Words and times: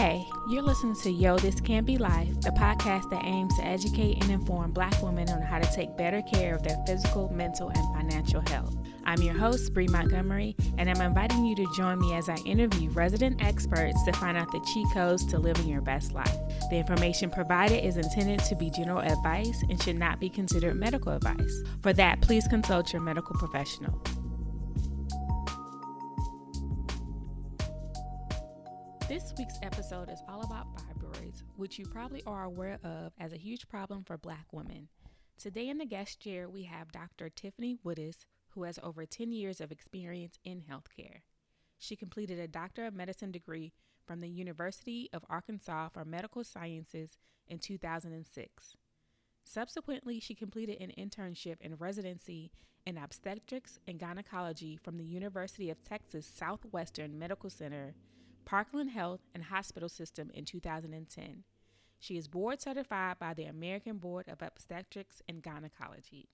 Hey, 0.00 0.26
you're 0.48 0.62
listening 0.62 0.94
to 1.02 1.10
Yo 1.10 1.36
This 1.36 1.60
Can 1.60 1.84
Be 1.84 1.98
Life, 1.98 2.40
the 2.40 2.52
podcast 2.52 3.10
that 3.10 3.22
aims 3.22 3.54
to 3.58 3.66
educate 3.66 4.22
and 4.22 4.30
inform 4.32 4.72
Black 4.72 4.94
women 5.02 5.28
on 5.28 5.42
how 5.42 5.58
to 5.58 5.76
take 5.76 5.94
better 5.94 6.22
care 6.22 6.54
of 6.54 6.62
their 6.62 6.82
physical, 6.86 7.30
mental, 7.34 7.68
and 7.68 7.94
financial 7.94 8.40
health. 8.46 8.74
I'm 9.04 9.20
your 9.20 9.34
host, 9.34 9.74
Bree 9.74 9.88
Montgomery, 9.88 10.56
and 10.78 10.88
I'm 10.88 11.02
inviting 11.02 11.44
you 11.44 11.54
to 11.54 11.70
join 11.76 11.98
me 11.98 12.14
as 12.14 12.30
I 12.30 12.36
interview 12.46 12.88
resident 12.92 13.44
experts 13.44 14.02
to 14.04 14.12
find 14.14 14.38
out 14.38 14.50
the 14.52 14.66
cheat 14.72 14.86
codes 14.94 15.26
to 15.26 15.38
living 15.38 15.68
your 15.68 15.82
best 15.82 16.14
life. 16.14 16.34
The 16.70 16.76
information 16.76 17.28
provided 17.28 17.84
is 17.84 17.98
intended 17.98 18.40
to 18.44 18.56
be 18.56 18.70
general 18.70 19.00
advice 19.00 19.62
and 19.68 19.82
should 19.82 19.98
not 19.98 20.18
be 20.18 20.30
considered 20.30 20.76
medical 20.76 21.12
advice. 21.12 21.62
For 21.82 21.92
that, 21.92 22.22
please 22.22 22.48
consult 22.48 22.94
your 22.94 23.02
medical 23.02 23.34
professional. 23.34 24.02
This 29.20 29.34
week's 29.36 29.58
episode 29.62 30.08
is 30.08 30.22
all 30.30 30.40
about 30.40 30.74
fibroids, 30.74 31.42
which 31.56 31.78
you 31.78 31.84
probably 31.84 32.22
are 32.26 32.44
aware 32.44 32.78
of 32.82 33.12
as 33.20 33.34
a 33.34 33.38
huge 33.38 33.68
problem 33.68 34.02
for 34.02 34.16
Black 34.16 34.46
women. 34.50 34.88
Today 35.36 35.68
in 35.68 35.76
the 35.76 35.84
guest 35.84 36.20
chair, 36.20 36.48
we 36.48 36.62
have 36.62 36.90
Dr. 36.90 37.28
Tiffany 37.28 37.76
Woodus, 37.84 38.24
who 38.48 38.62
has 38.62 38.78
over 38.82 39.04
10 39.04 39.30
years 39.30 39.60
of 39.60 39.70
experience 39.70 40.38
in 40.42 40.62
healthcare. 40.62 41.18
She 41.76 41.96
completed 41.96 42.38
a 42.38 42.48
Doctor 42.48 42.86
of 42.86 42.94
Medicine 42.94 43.30
degree 43.30 43.74
from 44.06 44.22
the 44.22 44.28
University 44.30 45.10
of 45.12 45.22
Arkansas 45.28 45.90
for 45.90 46.06
Medical 46.06 46.42
Sciences 46.42 47.18
in 47.46 47.58
2006. 47.58 48.74
Subsequently, 49.44 50.18
she 50.18 50.34
completed 50.34 50.80
an 50.80 50.92
internship 50.98 51.56
and 51.60 51.78
residency 51.78 52.52
in 52.86 52.96
obstetrics 52.96 53.78
and 53.86 54.00
gynecology 54.00 54.78
from 54.82 54.96
the 54.96 55.04
University 55.04 55.68
of 55.68 55.82
Texas 55.82 56.26
Southwestern 56.26 57.18
Medical 57.18 57.50
Center, 57.50 57.94
Parkland 58.44 58.90
Health 58.90 59.20
and 59.34 59.44
Hospital 59.44 59.88
System 59.88 60.30
in 60.34 60.44
2010. 60.44 61.44
She 61.98 62.16
is 62.16 62.28
board 62.28 62.60
certified 62.60 63.18
by 63.18 63.34
the 63.34 63.44
American 63.44 63.98
Board 63.98 64.28
of 64.28 64.42
Obstetrics 64.42 65.22
and 65.28 65.42
Gynecology. 65.42 66.28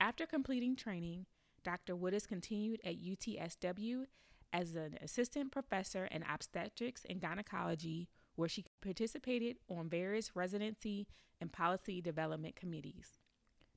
After 0.00 0.26
completing 0.26 0.76
training, 0.76 1.26
Dr. 1.62 1.94
Wood 1.94 2.12
Woodus 2.12 2.26
continued 2.26 2.80
at 2.84 3.02
UTSW 3.02 4.06
as 4.52 4.74
an 4.74 4.98
assistant 5.02 5.50
professor 5.50 6.04
in 6.06 6.22
obstetrics 6.22 7.04
and 7.08 7.20
gynecology, 7.20 8.08
where 8.36 8.48
she 8.48 8.64
participated 8.82 9.56
on 9.68 9.88
various 9.88 10.36
residency 10.36 11.08
and 11.40 11.52
policy 11.52 12.00
development 12.00 12.54
committees. 12.54 13.18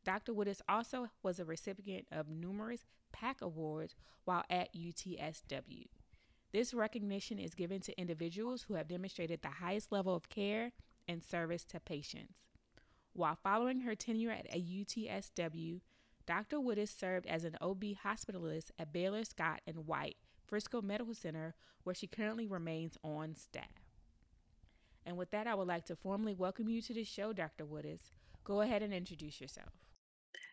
Dr. 0.04 0.34
Woodus 0.34 0.62
also 0.68 1.08
was 1.24 1.40
a 1.40 1.46
recipient 1.46 2.08
of 2.12 2.30
numerous 2.30 2.86
PAC 3.12 3.42
awards 3.42 3.96
while 4.26 4.44
at 4.50 4.74
UTSW. 4.74 5.88
This 6.54 6.74
recognition 6.74 7.40
is 7.40 7.54
given 7.54 7.82
to 7.82 8.00
individuals 8.00 8.64
who 8.64 8.76
have 8.76 8.88
demonstrated 8.88 9.42
the 9.42 9.50
highest 9.50 9.92
level 9.92 10.16
of 10.16 10.30
care 10.30 10.72
and 11.08 11.24
service 11.24 11.66
to 11.66 11.80
patients. 11.80 12.36
While 13.14 13.38
following 13.44 13.82
her 13.82 13.96
tenure 13.96 14.32
at 14.32 14.52
UTSW, 14.52 15.82
Dr. 16.26 16.60
Woodus 16.60 16.92
served 16.92 17.26
as 17.26 17.44
an 17.44 17.58
OB 17.62 17.84
hospitalist 18.06 18.72
at 18.78 18.94
Baylor 18.94 19.24
Scott 19.24 19.62
and 19.66 19.88
White 19.88 20.18
Frisco 20.46 20.82
Medical 20.82 21.14
Center, 21.14 21.56
where 21.84 21.96
she 21.96 22.08
currently 22.08 22.48
remains 22.48 22.98
on 23.04 23.36
staff. 23.36 23.64
And 25.06 25.18
with 25.18 25.32
that, 25.32 25.48
I 25.48 25.56
would 25.56 25.68
like 25.68 25.86
to 25.86 25.96
formally 25.96 26.34
welcome 26.34 26.70
you 26.70 26.82
to 26.82 26.94
the 26.94 27.04
show, 27.04 27.34
Dr. 27.34 27.66
Woodus. 27.66 28.12
Go 28.44 28.62
ahead 28.62 28.84
and 28.84 28.94
introduce 28.94 29.42
yourself. 29.42 29.74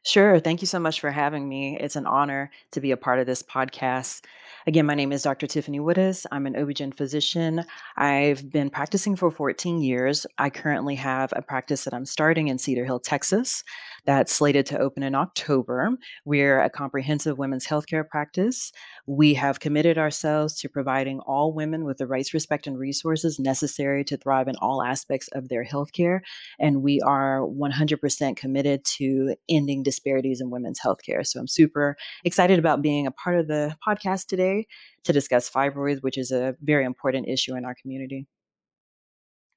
Sure. 0.07 0.39
Thank 0.39 0.61
you 0.61 0.67
so 0.67 0.79
much 0.79 1.01
for 1.01 1.11
having 1.11 1.49
me. 1.49 1.79
It's 1.81 1.97
an 1.97 2.07
honor 2.07 2.51
to 2.73 2.81
be 2.81 2.91
a 2.91 2.97
part 2.97 3.21
of 3.21 3.27
this 3.27 3.43
podcast. 3.43 4.21
Again, 4.67 4.85
my 4.85 4.95
name 4.95 5.13
is 5.13 5.23
Dr. 5.23 5.47
Tiffany 5.47 5.81
Woodus. 5.81 6.27
I'm 6.31 6.47
an 6.47 6.57
OB-GYN 6.57 6.95
physician. 6.95 7.65
I've 7.97 8.51
been 8.51 8.69
practicing 8.71 9.17
for 9.17 9.31
14 9.31 9.81
years. 9.81 10.27
I 10.39 10.51
currently 10.51 10.95
have 10.97 11.33
a 11.37 11.43
practice 11.43 11.85
that 11.85 11.95
I'm 11.95 12.05
starting 12.05 12.49
in 12.49 12.59
Cedar 12.59 12.85
Hill, 12.85 13.01
Texas 13.01 13.65
that's 14.07 14.33
slated 14.33 14.67
to 14.67 14.79
open 14.79 15.03
in 15.03 15.15
October. 15.15 15.91
We're 16.27 16.61
a 16.61 16.69
comprehensive 16.71 17.39
women's 17.39 17.67
healthcare 17.67 18.07
practice. 18.07 18.73
We 19.07 19.35
have 19.35 19.61
committed 19.61 19.97
ourselves 19.99 20.59
to 20.61 20.69
providing 20.69 21.21
all 21.21 21.53
women 21.55 21.85
with 21.85 21.97
the 21.99 22.07
rights, 22.07 22.35
respect, 22.35 22.67
and 22.67 22.79
resources 22.79 23.39
necessary 23.39 24.05
to 24.05 24.17
thrive 24.19 24.49
in 24.49 24.57
all 24.57 24.83
aspects 24.83 25.29
of 25.33 25.49
their 25.49 25.65
healthcare. 25.65 26.21
And 26.59 26.83
we 26.83 27.01
are 27.01 27.41
100% 27.41 28.37
committed 28.37 28.85
to 28.97 29.37
ending 29.49 29.83
disparities 29.95 30.41
in 30.41 30.51
women's 30.51 30.81
healthcare. 30.81 31.27
So 31.27 31.41
I'm 31.41 31.49
super 31.49 31.97
excited 32.25 32.59
about 32.59 32.83
being 32.83 33.07
a 33.07 33.13
part 33.13 33.39
of 33.39 33.49
the 33.49 33.77
podcast 33.87 34.27
today 34.27 34.67
to 35.05 35.13
discuss 35.13 35.51
fibroids, 35.51 36.03
which 36.03 36.19
is 36.19 36.31
a 36.31 36.57
very 36.61 36.85
important 36.85 37.29
issue 37.29 37.57
in 37.57 37.65
our 37.65 37.75
community 37.75 38.27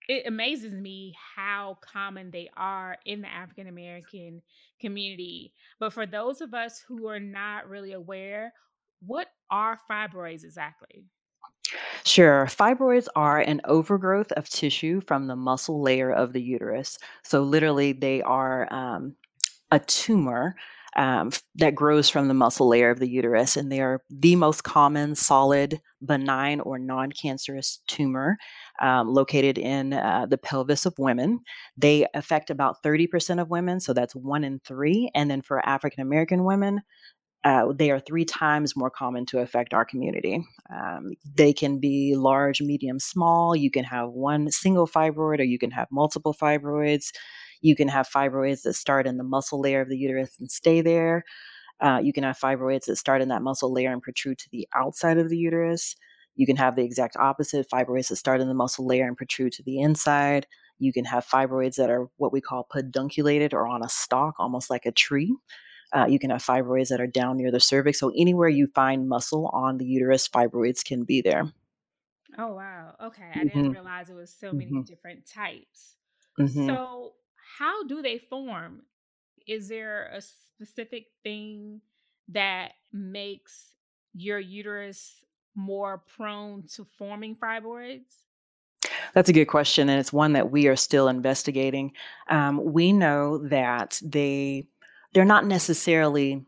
it 0.07 0.25
amazes 0.25 0.73
me 0.73 1.15
how 1.35 1.77
common 1.81 2.31
they 2.31 2.49
are 2.55 2.97
in 3.05 3.21
the 3.21 3.27
African 3.27 3.67
American 3.67 4.41
community. 4.79 5.53
But 5.79 5.93
for 5.93 6.05
those 6.05 6.41
of 6.41 6.53
us 6.53 6.83
who 6.87 7.07
are 7.07 7.19
not 7.19 7.69
really 7.69 7.91
aware, 7.91 8.53
what 9.05 9.27
are 9.51 9.79
fibroids 9.89 10.43
exactly? 10.43 11.05
Sure. 12.05 12.45
Fibroids 12.45 13.07
are 13.15 13.39
an 13.39 13.59
overgrowth 13.65 14.31
of 14.33 14.47
tissue 14.47 15.01
from 15.01 15.27
the 15.27 15.35
muscle 15.35 15.81
layer 15.81 16.09
of 16.09 16.31
the 16.31 16.41
uterus. 16.41 16.97
So, 17.23 17.41
literally, 17.41 17.91
they 17.91 18.21
are 18.21 18.71
um, 18.73 19.15
a 19.71 19.79
tumor 19.79 20.55
um, 20.97 21.29
that 21.55 21.75
grows 21.75 22.09
from 22.09 22.27
the 22.27 22.33
muscle 22.33 22.67
layer 22.67 22.89
of 22.89 22.99
the 22.99 23.07
uterus. 23.07 23.55
And 23.55 23.71
they 23.71 23.81
are 23.81 24.01
the 24.09 24.35
most 24.35 24.63
common 24.63 25.15
solid, 25.15 25.79
benign, 26.01 26.59
or 26.59 26.79
non 26.79 27.11
cancerous 27.11 27.81
tumor 27.87 28.37
um, 28.81 29.13
located 29.13 29.57
in 29.57 29.93
uh, 29.93 30.25
the 30.27 30.39
pelvis 30.39 30.85
of 30.85 30.97
women. 30.97 31.41
They 31.77 32.07
affect 32.15 32.49
about 32.49 32.81
30% 32.83 33.39
of 33.39 33.49
women, 33.49 33.79
so 33.79 33.93
that's 33.93 34.15
one 34.15 34.43
in 34.43 34.59
three. 34.65 35.11
And 35.13 35.29
then 35.29 35.41
for 35.43 35.63
African 35.67 36.01
American 36.01 36.43
women, 36.43 36.81
uh, 37.43 37.71
they 37.73 37.91
are 37.91 37.99
three 37.99 38.25
times 38.25 38.75
more 38.75 38.89
common 38.89 39.25
to 39.27 39.39
affect 39.39 39.73
our 39.73 39.85
community. 39.85 40.43
Um, 40.73 41.11
they 41.35 41.53
can 41.53 41.79
be 41.79 42.15
large, 42.15 42.61
medium, 42.61 42.99
small. 42.99 43.55
You 43.55 43.69
can 43.69 43.83
have 43.83 44.09
one 44.09 44.49
single 44.51 44.87
fibroid 44.87 45.39
or 45.39 45.43
you 45.43 45.59
can 45.59 45.71
have 45.71 45.87
multiple 45.91 46.33
fibroids. 46.33 47.11
You 47.61 47.75
can 47.75 47.87
have 47.87 48.07
fibroids 48.07 48.63
that 48.63 48.73
start 48.73 49.07
in 49.07 49.17
the 49.17 49.23
muscle 49.23 49.59
layer 49.59 49.81
of 49.81 49.89
the 49.89 49.97
uterus 49.97 50.37
and 50.39 50.49
stay 50.49 50.81
there. 50.81 51.23
Uh, 51.79 51.99
you 52.01 52.11
can 52.11 52.23
have 52.23 52.39
fibroids 52.39 52.85
that 52.85 52.95
start 52.97 53.21
in 53.21 53.29
that 53.29 53.41
muscle 53.41 53.71
layer 53.71 53.91
and 53.91 54.01
protrude 54.01 54.39
to 54.39 54.49
the 54.51 54.67
outside 54.73 55.17
of 55.17 55.29
the 55.29 55.37
uterus. 55.37 55.95
You 56.35 56.45
can 56.45 56.55
have 56.55 56.75
the 56.75 56.83
exact 56.83 57.17
opposite 57.17 57.67
fibroids 57.69 58.09
that 58.09 58.15
start 58.15 58.41
in 58.41 58.47
the 58.47 58.53
muscle 58.53 58.85
layer 58.85 59.07
and 59.07 59.17
protrude 59.17 59.53
to 59.53 59.63
the 59.63 59.79
inside. 59.79 60.47
You 60.79 60.93
can 60.93 61.05
have 61.05 61.25
fibroids 61.25 61.75
that 61.75 61.89
are 61.89 62.09
what 62.17 62.31
we 62.31 62.41
call 62.41 62.67
pedunculated 62.71 63.53
or 63.53 63.67
on 63.67 63.83
a 63.83 63.89
stalk, 63.89 64.35
almost 64.39 64.69
like 64.69 64.85
a 64.85 64.91
tree. 64.91 65.35
Uh, 65.93 66.05
you 66.07 66.19
can 66.19 66.29
have 66.29 66.43
fibroids 66.43 66.89
that 66.89 67.01
are 67.01 67.07
down 67.07 67.37
near 67.37 67.49
the 67.49 67.59
cervix. 67.59 67.99
So, 67.99 68.11
anywhere 68.15 68.49
you 68.49 68.67
find 68.67 69.07
muscle 69.07 69.49
on 69.53 69.77
the 69.77 69.85
uterus, 69.85 70.27
fibroids 70.27 70.83
can 70.83 71.05
be 71.05 71.21
there. 71.21 71.51
Oh, 72.37 72.53
wow. 72.53 72.95
Okay. 73.03 73.23
I 73.33 73.39
mm-hmm. 73.39 73.47
didn't 73.47 73.71
realize 73.71 74.09
it 74.09 74.15
was 74.15 74.35
so 74.37 74.51
many 74.51 74.65
mm-hmm. 74.65 74.81
different 74.81 75.25
types. 75.25 75.95
Mm-hmm. 76.37 76.67
So, 76.67 77.13
how 77.57 77.83
do 77.83 78.01
they 78.01 78.17
form? 78.17 78.83
Is 79.47 79.69
there 79.69 80.11
a 80.13 80.21
specific 80.21 81.07
thing 81.23 81.81
that 82.29 82.73
makes 82.91 83.71
your 84.13 84.39
uterus 84.39 85.23
more 85.55 86.03
prone 86.15 86.63
to 86.75 86.85
forming 86.97 87.35
fibroids? 87.35 88.23
That's 89.13 89.29
a 89.29 89.33
good 89.33 89.45
question, 89.45 89.89
and 89.89 89.99
it's 89.99 90.13
one 90.13 90.33
that 90.33 90.51
we 90.51 90.67
are 90.67 90.75
still 90.75 91.07
investigating. 91.07 91.93
Um, 92.29 92.63
we 92.63 92.91
know 92.91 93.39
that 93.47 93.99
they 94.03 94.67
they're 95.13 95.25
not 95.25 95.45
necessarily 95.45 96.45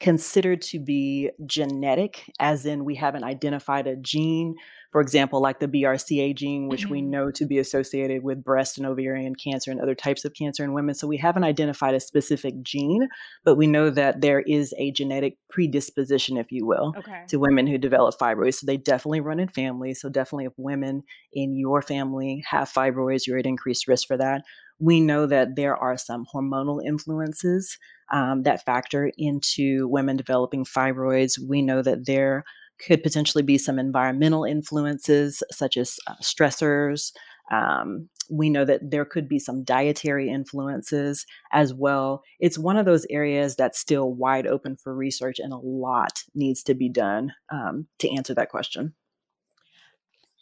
considered 0.00 0.62
to 0.62 0.78
be 0.78 1.30
genetic, 1.44 2.32
as 2.38 2.64
in 2.64 2.84
we 2.84 2.94
haven't 2.94 3.24
identified 3.24 3.86
a 3.86 3.96
gene 3.96 4.56
for 4.90 5.02
example, 5.02 5.42
like 5.42 5.60
the 5.60 5.68
BRCA 5.68 6.34
gene, 6.34 6.68
which 6.68 6.84
mm-hmm. 6.84 6.92
we 6.92 7.02
know 7.02 7.30
to 7.32 7.46
be 7.46 7.58
associated 7.58 8.22
with 8.22 8.42
breast 8.42 8.78
and 8.78 8.86
ovarian 8.86 9.34
cancer 9.34 9.70
and 9.70 9.80
other 9.80 9.94
types 9.94 10.24
of 10.24 10.32
cancer 10.32 10.64
in 10.64 10.72
women. 10.72 10.94
So 10.94 11.06
we 11.06 11.18
haven't 11.18 11.44
identified 11.44 11.94
a 11.94 12.00
specific 12.00 12.62
gene, 12.62 13.08
but 13.44 13.56
we 13.56 13.66
know 13.66 13.90
that 13.90 14.22
there 14.22 14.40
is 14.40 14.72
a 14.78 14.90
genetic 14.90 15.36
predisposition, 15.50 16.38
if 16.38 16.50
you 16.50 16.66
will, 16.66 16.94
okay. 16.98 17.24
to 17.28 17.38
women 17.38 17.66
who 17.66 17.76
develop 17.76 18.14
fibroids. 18.18 18.54
So 18.54 18.66
they 18.66 18.78
definitely 18.78 19.20
run 19.20 19.40
in 19.40 19.48
families. 19.48 20.00
So 20.00 20.08
definitely, 20.08 20.46
if 20.46 20.54
women 20.56 21.02
in 21.34 21.54
your 21.54 21.82
family 21.82 22.42
have 22.48 22.72
fibroids, 22.72 23.26
you're 23.26 23.38
at 23.38 23.46
increased 23.46 23.88
risk 23.88 24.06
for 24.06 24.16
that. 24.16 24.42
We 24.80 25.00
know 25.00 25.26
that 25.26 25.56
there 25.56 25.76
are 25.76 25.98
some 25.98 26.24
hormonal 26.34 26.80
influences 26.86 27.76
um, 28.10 28.44
that 28.44 28.64
factor 28.64 29.10
into 29.18 29.86
women 29.88 30.16
developing 30.16 30.64
fibroids. 30.64 31.38
We 31.38 31.62
know 31.62 31.82
that 31.82 32.06
there 32.06 32.44
could 32.78 33.02
potentially 33.02 33.42
be 33.42 33.58
some 33.58 33.78
environmental 33.78 34.44
influences 34.44 35.42
such 35.50 35.76
as 35.76 35.98
uh, 36.06 36.14
stressors. 36.22 37.12
Um, 37.50 38.08
we 38.30 38.50
know 38.50 38.64
that 38.66 38.90
there 38.90 39.06
could 39.06 39.26
be 39.28 39.38
some 39.38 39.64
dietary 39.64 40.28
influences 40.28 41.24
as 41.52 41.72
well. 41.72 42.22
It's 42.40 42.58
one 42.58 42.76
of 42.76 42.84
those 42.84 43.06
areas 43.08 43.56
that's 43.56 43.78
still 43.78 44.12
wide 44.12 44.46
open 44.46 44.76
for 44.76 44.94
research, 44.94 45.38
and 45.38 45.52
a 45.52 45.56
lot 45.56 46.22
needs 46.34 46.62
to 46.64 46.74
be 46.74 46.90
done 46.90 47.32
um, 47.50 47.88
to 48.00 48.10
answer 48.14 48.34
that 48.34 48.50
question. 48.50 48.94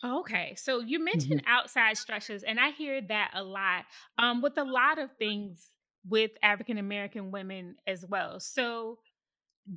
Okay, 0.05 0.55
so 0.57 0.81
you 0.81 0.99
mentioned 0.99 1.41
Mhm. 1.41 1.47
outside 1.47 1.97
structures, 1.97 2.43
and 2.43 2.61
I 2.61 2.71
hear 2.71 3.01
that 3.01 3.31
a 3.35 3.43
lot 3.43 3.87
um, 4.19 4.43
with 4.43 4.59
a 4.59 4.65
lot 4.65 4.99
of 4.99 5.11
things 5.17 5.73
with 6.05 6.33
African 6.43 6.77
American 6.79 7.31
women 7.31 7.77
as 7.87 8.05
well. 8.07 8.39
So, 8.39 8.99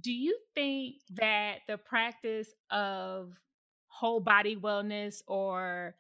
do 0.02 0.12
you 0.12 0.38
think 0.54 0.98
that 1.12 1.60
the 1.68 1.78
practice 1.78 2.50
of 2.70 3.34
whole 3.88 4.20
body 4.20 4.56
wellness 4.56 5.22
or 5.28 5.96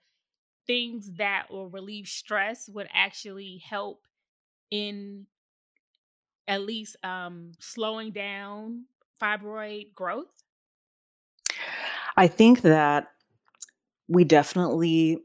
things 0.68 1.14
that 1.16 1.48
will 1.50 1.70
relieve 1.70 2.08
stress 2.08 2.70
would 2.70 2.88
actually 2.94 3.62
help 3.68 4.02
in 4.70 5.26
at 6.48 6.62
least 6.62 6.96
um, 7.04 7.52
slowing 7.60 8.12
down 8.12 8.86
fibroid 9.22 9.94
growth? 9.94 10.44
I 12.16 12.28
think 12.28 12.62
that 12.62 13.08
we 14.08 14.24
definitely 14.24 15.20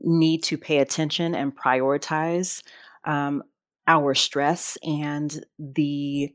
need 0.00 0.42
to 0.44 0.56
pay 0.56 0.78
attention 0.78 1.34
and 1.34 1.56
prioritize 1.56 2.62
um, 3.04 3.42
our 3.86 4.14
stress 4.14 4.78
and 4.82 5.44
the 5.58 6.34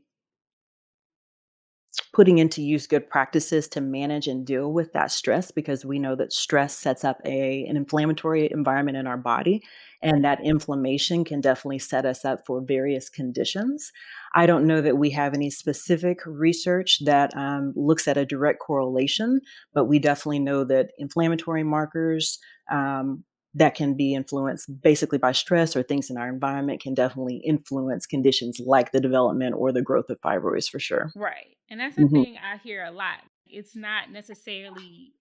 putting 2.16 2.38
into 2.38 2.62
use 2.62 2.86
good 2.86 3.10
practices 3.10 3.68
to 3.68 3.78
manage 3.78 4.26
and 4.26 4.46
deal 4.46 4.72
with 4.72 4.94
that 4.94 5.12
stress 5.12 5.50
because 5.50 5.84
we 5.84 5.98
know 5.98 6.16
that 6.16 6.32
stress 6.32 6.74
sets 6.74 7.04
up 7.04 7.20
a 7.26 7.66
an 7.66 7.76
inflammatory 7.76 8.50
environment 8.50 8.96
in 8.96 9.06
our 9.06 9.18
body 9.18 9.62
and 10.00 10.24
that 10.24 10.42
inflammation 10.42 11.24
can 11.24 11.42
definitely 11.42 11.78
set 11.78 12.06
us 12.06 12.24
up 12.24 12.40
for 12.46 12.62
various 12.62 13.10
conditions. 13.10 13.92
I 14.34 14.46
don't 14.46 14.66
know 14.66 14.80
that 14.80 14.96
we 14.96 15.10
have 15.10 15.34
any 15.34 15.50
specific 15.50 16.20
research 16.24 17.04
that 17.04 17.36
um, 17.36 17.74
looks 17.76 18.08
at 18.08 18.16
a 18.16 18.24
direct 18.24 18.60
correlation, 18.60 19.42
but 19.74 19.84
we 19.84 19.98
definitely 19.98 20.38
know 20.38 20.64
that 20.64 20.92
inflammatory 20.96 21.64
markers 21.64 22.38
um, 22.70 23.24
that 23.56 23.74
can 23.74 23.94
be 23.94 24.14
influenced 24.14 24.82
basically 24.82 25.18
by 25.18 25.32
stress 25.32 25.76
or 25.76 25.82
things 25.82 26.10
in 26.10 26.18
our 26.18 26.28
environment 26.28 26.80
can 26.82 26.94
definitely 26.94 27.38
influence 27.38 28.06
conditions 28.06 28.60
like 28.60 28.92
the 28.92 29.00
development 29.00 29.54
or 29.56 29.72
the 29.72 29.82
growth 29.82 30.10
of 30.10 30.20
fibroids 30.20 30.70
for 30.70 30.78
sure. 30.80 31.14
Right. 31.14 31.56
And 31.70 31.80
that's 31.80 31.96
the 31.96 32.04
Mhm, 32.04 32.06
thing 32.06 32.36
I 32.36 32.58
hear 32.58 32.84
a 32.84 32.90
lot. 32.90 33.20
It's 33.46 33.74
not 33.74 34.10
necessarily 34.10 35.14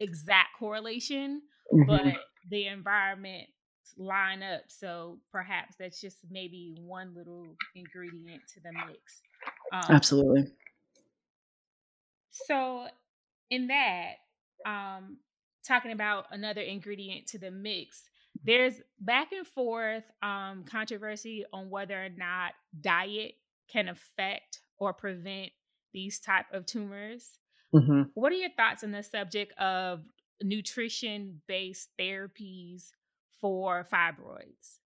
exact 0.00 0.58
correlation, 0.58 1.42
but 1.78 2.04
mhm, 2.04 2.16
the 2.48 2.66
environment 2.66 3.48
line 3.96 4.42
up. 4.42 4.62
So 4.68 5.20
perhaps 5.30 5.76
that's 5.78 6.00
just 6.00 6.18
maybe 6.30 6.74
one 6.76 7.14
little 7.14 7.56
ingredient 7.74 8.46
to 8.54 8.60
the 8.60 8.72
mix. 8.72 9.22
Um, 9.70 10.12
absolutely. 10.12 10.52
so 12.30 12.88
in 13.50 13.68
that, 13.68 14.14
um, 14.64 15.18
talking 15.66 15.92
about 15.92 16.26
another 16.30 16.60
ingredient 16.60 17.26
to 17.28 17.38
the 17.38 17.50
mix, 17.50 18.02
there's 18.44 18.80
back 19.00 19.32
and 19.32 19.46
forth 19.46 20.04
um, 20.22 20.64
controversy 20.64 21.44
on 21.52 21.70
whether 21.70 22.04
or 22.04 22.08
not 22.08 22.52
diet 22.80 23.34
can 23.70 23.88
affect 23.88 24.60
or 24.78 24.92
prevent 24.92 25.50
these 25.92 26.18
type 26.20 26.46
of 26.52 26.66
tumors. 26.66 27.38
Mhm. 27.74 28.10
What 28.14 28.32
are 28.32 28.36
your 28.36 28.50
thoughts 28.50 28.84
on 28.84 28.90
the 28.90 29.02
subject 29.02 29.52
of 29.58 30.04
nutrition 30.42 31.42
based 31.46 31.88
therapies 31.98 32.90
for 33.40 33.86
fibroids? 33.90 34.78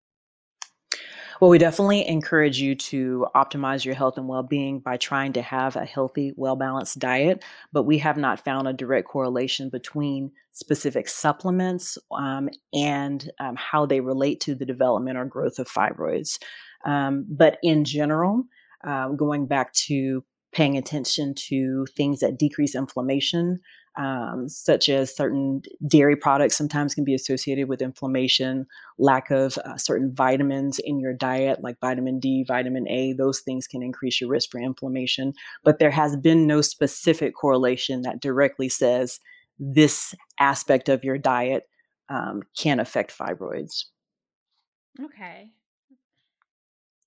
Well, 1.40 1.50
we 1.50 1.58
definitely 1.58 2.06
encourage 2.06 2.60
you 2.60 2.74
to 2.76 3.26
optimize 3.34 3.84
your 3.84 3.94
health 3.94 4.16
and 4.18 4.28
well-being 4.28 4.80
by 4.80 4.96
trying 4.96 5.32
to 5.34 5.42
have 5.42 5.76
a 5.76 5.84
healthy, 5.84 6.32
well-balanced 6.36 6.98
diet, 6.98 7.44
but 7.72 7.82
we 7.82 7.98
have 7.98 8.16
not 8.16 8.44
found 8.44 8.68
a 8.68 8.72
direct 8.72 9.08
correlation 9.08 9.68
between 9.68 10.30
specific 10.52 11.08
supplements 11.08 11.98
um, 12.12 12.48
and 12.72 13.30
um, 13.40 13.56
how 13.56 13.84
they 13.84 14.00
relate 14.00 14.40
to 14.40 14.54
the 14.54 14.64
development 14.64 15.18
or 15.18 15.24
growth 15.24 15.58
of 15.58 15.68
fibroids. 15.68 16.38
Um, 16.84 17.26
but 17.28 17.58
in 17.62 17.84
general, 17.84 18.44
um, 18.84 19.16
going 19.16 19.46
back 19.46 19.72
to 19.72 20.24
paying 20.52 20.76
attention 20.76 21.34
to 21.34 21.84
things 21.96 22.20
that 22.20 22.38
decrease 22.38 22.76
inflammation, 22.76 23.58
um, 23.96 24.48
such 24.48 24.88
as 24.88 25.14
certain 25.14 25.62
dairy 25.86 26.16
products 26.16 26.56
sometimes 26.56 26.94
can 26.94 27.04
be 27.04 27.14
associated 27.14 27.68
with 27.68 27.80
inflammation 27.80 28.66
lack 28.98 29.30
of 29.30 29.56
uh, 29.58 29.76
certain 29.76 30.12
vitamins 30.12 30.78
in 30.78 30.98
your 30.98 31.12
diet, 31.12 31.62
like 31.62 31.78
vitamin 31.80 32.18
D, 32.18 32.44
vitamin 32.46 32.88
A, 32.88 33.12
those 33.12 33.40
things 33.40 33.66
can 33.66 33.82
increase 33.82 34.20
your 34.20 34.30
risk 34.30 34.50
for 34.50 34.60
inflammation. 34.60 35.32
But 35.62 35.78
there 35.78 35.90
has 35.90 36.16
been 36.16 36.46
no 36.46 36.60
specific 36.60 37.34
correlation 37.34 38.02
that 38.02 38.20
directly 38.20 38.68
says 38.68 39.20
this 39.58 40.14
aspect 40.40 40.88
of 40.88 41.04
your 41.04 41.18
diet 41.18 41.68
um, 42.08 42.42
can 42.56 42.80
affect 42.80 43.16
fibroids. 43.16 43.84
Okay. 45.02 45.50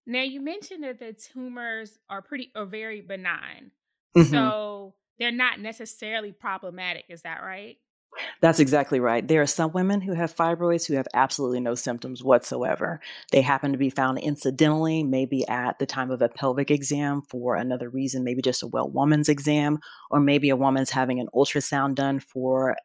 Now 0.06 0.24
you 0.24 0.42
mentioned 0.42 0.84
that 0.84 1.00
the 1.00 1.14
tumors 1.14 2.00
are 2.10 2.22
pretty 2.22 2.52
are 2.56 2.66
very 2.66 3.02
benign. 3.02 3.72
Mhm. 4.16 4.26
So 4.32 4.96
they're 5.20 5.32
not 5.32 5.60
necessarily 5.60 6.32
problematic, 6.32 7.06
is 7.10 7.22
that 7.24 7.42
right? 7.42 7.78
That's 8.42 8.60
exactly 8.60 9.00
right. 9.00 9.28
There 9.28 9.42
are 9.42 9.48
some 9.48 9.72
women 9.74 10.02
who 10.02 10.14
have 10.14 10.36
fibroids 10.36 10.88
who 10.88 10.96
have 10.96 11.08
absolutely 11.14 11.60
no 11.60 11.76
symptoms 11.76 12.24
whatsoever. 12.24 13.00
They 13.32 13.42
happen 13.42 13.72
to 13.72 13.78
be 13.78 13.90
found 13.90 14.20
incidentally, 14.20 15.04
maybe 15.04 15.48
at 15.48 15.78
the 15.80 15.86
time 15.86 16.10
of 16.10 16.22
a 16.22 16.30
pelvic 16.30 16.72
exam 16.72 17.22
for 17.30 17.56
another 17.56 17.90
reason, 17.90 18.24
maybe 18.24 18.42
just 18.42 18.64
a 18.64 18.68
well 18.68 18.90
woman's 18.90 19.30
exam, 19.30 19.80
or 20.10 20.20
maybe 20.20 20.50
a 20.50 20.56
woman's 20.56 20.92
having 20.92 21.20
an 21.20 21.28
ultrasound 21.36 21.96
done 21.96 22.20
for 22.20 22.76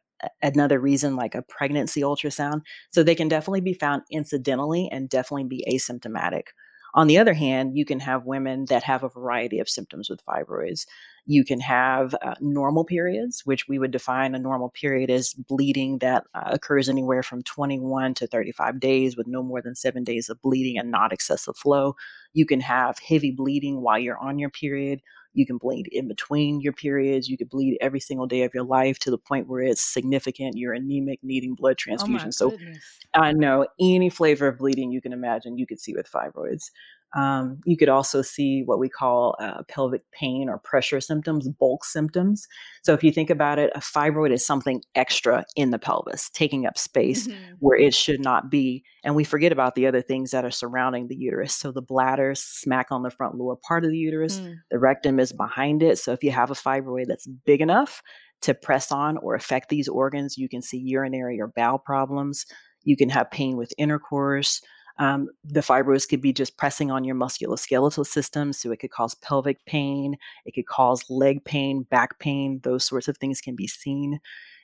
another 0.41 0.79
reason, 0.79 1.15
like 1.15 1.35
a 1.35 1.41
pregnancy 1.41 2.01
ultrasound. 2.01 2.61
So 2.91 3.03
they 3.03 3.15
can 3.15 3.27
definitely 3.27 3.61
be 3.61 3.73
found 3.73 4.03
incidentally 4.11 4.89
and 4.91 5.09
definitely 5.09 5.45
be 5.45 5.65
asymptomatic. 5.71 6.47
On 6.95 7.07
the 7.07 7.17
other 7.17 7.33
hand, 7.33 7.75
you 7.75 7.85
can 7.85 7.99
have 8.01 8.25
women 8.25 8.65
that 8.65 8.83
have 8.83 9.03
a 9.03 9.09
variety 9.09 9.59
of 9.59 9.67
symptoms 9.67 10.09
with 10.09 10.23
fibroids. 10.25 10.85
You 11.25 11.45
can 11.45 11.61
have 11.61 12.13
uh, 12.21 12.35
normal 12.41 12.83
periods, 12.83 13.43
which 13.45 13.67
we 13.67 13.79
would 13.79 13.91
define 13.91 14.35
a 14.35 14.39
normal 14.39 14.69
period 14.69 15.09
as 15.09 15.33
bleeding 15.33 15.99
that 15.99 16.25
uh, 16.33 16.43
occurs 16.47 16.89
anywhere 16.89 17.23
from 17.23 17.43
21 17.43 18.13
to 18.15 18.27
35 18.27 18.79
days 18.79 19.15
with 19.15 19.27
no 19.27 19.41
more 19.41 19.61
than 19.61 19.75
seven 19.75 20.03
days 20.03 20.27
of 20.29 20.41
bleeding 20.41 20.77
and 20.77 20.91
not 20.91 21.13
excessive 21.13 21.55
flow. 21.55 21.95
You 22.33 22.45
can 22.45 22.59
have 22.61 22.99
heavy 22.99 23.31
bleeding 23.31 23.81
while 23.81 23.99
you're 23.99 24.17
on 24.17 24.37
your 24.37 24.49
period. 24.49 25.01
You 25.33 25.45
can 25.45 25.57
bleed 25.57 25.87
in 25.91 26.07
between 26.07 26.61
your 26.61 26.73
periods. 26.73 27.27
You 27.27 27.37
could 27.37 27.49
bleed 27.49 27.77
every 27.81 27.99
single 27.99 28.27
day 28.27 28.43
of 28.43 28.53
your 28.53 28.63
life 28.63 28.99
to 28.99 29.11
the 29.11 29.17
point 29.17 29.47
where 29.47 29.61
it's 29.61 29.81
significant. 29.81 30.57
You're 30.57 30.73
anemic, 30.73 31.19
needing 31.23 31.55
blood 31.55 31.73
Oh 31.73 31.83
transfusion. 31.83 32.31
So 32.31 32.51
goodness. 32.51 32.83
I 33.13 33.31
know 33.31 33.67
any 33.79 34.09
flavor 34.09 34.47
of 34.47 34.57
bleeding 34.57 34.91
you 34.91 35.01
can 35.01 35.13
imagine, 35.13 35.57
you 35.57 35.67
could 35.67 35.79
see 35.79 35.93
with 35.93 36.11
fibroids. 36.11 36.69
Um, 37.15 37.59
you 37.65 37.77
could 37.77 37.89
also 37.89 38.21
see 38.21 38.63
what 38.65 38.79
we 38.79 38.89
call 38.89 39.35
uh, 39.39 39.63
pelvic 39.67 40.01
pain 40.11 40.49
or 40.49 40.57
pressure 40.57 40.99
symptoms, 40.99 41.47
bulk 41.47 41.85
symptoms. 41.85 42.47
So, 42.83 42.93
if 42.93 43.03
you 43.03 43.11
think 43.11 43.29
about 43.29 43.59
it, 43.59 43.71
a 43.75 43.79
fibroid 43.79 44.31
is 44.33 44.45
something 44.45 44.81
extra 44.95 45.45
in 45.55 45.69
the 45.71 45.79
pelvis, 45.79 46.29
taking 46.31 46.65
up 46.65 46.77
space 46.77 47.27
hmm 47.27 47.53
where 47.59 47.77
it 47.77 47.93
should 47.93 48.19
not 48.19 48.49
be. 48.49 48.83
And 49.03 49.15
we 49.15 49.23
forget 49.23 49.51
about 49.51 49.75
the 49.75 49.87
other 49.87 50.01
things 50.01 50.31
that 50.31 50.43
are 50.43 50.51
surrounding 50.51 51.07
the 51.07 51.15
uterus. 51.15 51.53
So, 51.55 51.71
the 51.71 51.81
bladder, 51.81 52.33
smack 52.35 52.87
on 52.91 53.03
the 53.03 53.11
front 53.11 53.35
lower 53.35 53.55
part 53.55 53.85
of 53.85 53.91
the 53.91 53.97
uterus, 53.97 54.41
Mm. 54.41 54.61
the 54.71 54.79
rectum 54.79 55.19
is 55.19 55.31
behind 55.31 55.83
it. 55.83 55.97
So, 55.99 56.11
if 56.13 56.23
you 56.23 56.31
have 56.31 56.51
a 56.51 56.55
fibroid 56.55 57.05
that's 57.07 57.27
big 57.27 57.61
enough 57.61 58.01
to 58.41 58.53
press 58.53 58.91
on 58.91 59.17
or 59.17 59.35
affect 59.35 59.69
these 59.69 59.87
organs, 59.87 60.37
you 60.37 60.49
can 60.49 60.61
see 60.61 60.77
urinary 60.77 61.39
or 61.39 61.47
bowel 61.47 61.77
problems 61.79 62.45
you 62.83 62.97
can 62.97 63.09
have 63.09 63.31
pain 63.31 63.57
with 63.57 63.73
intercourse. 63.77 64.61
Um, 64.99 65.29
the 65.43 65.61
fibroids 65.61 66.07
could 66.07 66.21
be 66.21 66.33
just 66.33 66.57
pressing 66.57 66.91
on 66.91 67.03
your 67.03 67.15
musculoskeletal 67.15 68.05
system, 68.05 68.53
so 68.53 68.71
it 68.71 68.79
could 68.79 68.91
cause 68.91 69.15
pelvic 69.15 69.65
pain, 69.65 70.17
it 70.45 70.51
could 70.51 70.67
cause 70.67 71.03
leg 71.09 71.43
pain, 71.45 71.83
back 71.83 72.19
pain, 72.19 72.59
those 72.63 72.85
sorts 72.85 73.07
of 73.07 73.17
things 73.17 73.41
can 73.41 73.55
be 73.55 73.67
seen. 73.67 74.19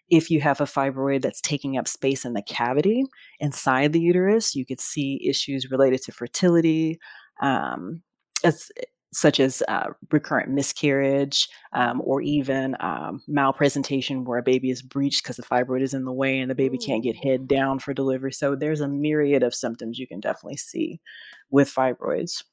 If 0.09 0.29
you 0.31 0.41
have 0.41 0.61
a 0.61 0.65
fibroid 0.65 1.21
that's 1.21 1.41
taking 1.41 1.77
up 1.77 1.87
space 1.87 2.25
in 2.25 2.33
the 2.33 2.41
cavity 2.41 3.05
inside 3.39 3.93
the 3.93 3.99
uterus, 3.99 4.55
you 4.55 4.65
could 4.65 4.79
see 4.79 5.19
issues 5.27 5.71
related 5.71 6.01
to 6.03 6.11
fertility, 6.11 6.99
um, 7.41 8.01
as, 8.43 8.71
such 9.11 9.39
as 9.39 9.63
uh, 9.67 9.87
recurrent 10.11 10.49
miscarriage 10.49 11.49
um, 11.73 12.01
or 12.03 12.21
even 12.21 12.75
um, 12.79 13.21
malpresentation 13.27 14.23
where 14.23 14.37
a 14.37 14.43
baby 14.43 14.69
is 14.69 14.81
breached 14.81 15.23
because 15.23 15.37
the 15.37 15.43
fibroid 15.43 15.81
is 15.81 15.93
in 15.93 16.05
the 16.05 16.13
way 16.13 16.39
and 16.39 16.49
the 16.49 16.55
baby 16.55 16.77
can't 16.77 17.03
get 17.03 17.15
head 17.15 17.47
down 17.47 17.79
for 17.79 17.93
delivery. 17.93 18.31
So 18.31 18.55
there's 18.55 18.81
a 18.81 18.87
myriad 18.87 19.41
of 19.41 19.55
symptoms 19.55 19.97
you 19.97 20.07
can 20.07 20.19
definitely 20.19 20.57
see 20.57 21.01
with 21.49 21.73
fibroids. 21.73 22.43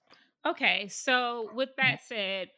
Okay, 0.46 0.88
so 0.88 1.50
with 1.54 1.70
that 1.76 2.00
said, 2.06 2.48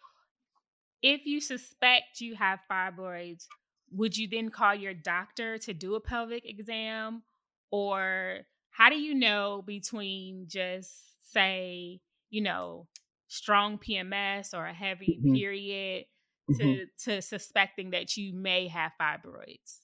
if 1.02 1.26
you 1.26 1.40
suspect 1.40 2.20
you 2.20 2.36
have 2.36 2.60
fibroids, 2.70 3.46
would 3.90 4.16
you 4.16 4.28
then 4.28 4.50
call 4.50 4.74
your 4.74 4.94
doctor 4.94 5.58
to 5.58 5.72
do 5.72 5.94
a 5.94 6.00
pelvic 6.00 6.44
exam? 6.44 7.22
Or 7.70 8.40
how 8.70 8.90
do 8.90 8.96
you 8.96 9.14
know 9.14 9.62
between 9.66 10.44
just, 10.46 11.32
say, 11.32 12.00
you 12.30 12.42
know, 12.42 12.86
strong 13.28 13.78
PMS 13.78 14.54
or 14.54 14.66
a 14.66 14.74
heavy 14.74 15.22
Mhm, 15.22 15.32
period 15.32 16.06
mhm. 16.48 16.78
to, 16.78 16.86
to 17.04 17.22
suspecting 17.22 17.90
that 17.90 18.16
you 18.16 18.32
may 18.34 18.68
have 18.68 18.92
fibroids? 19.00 19.80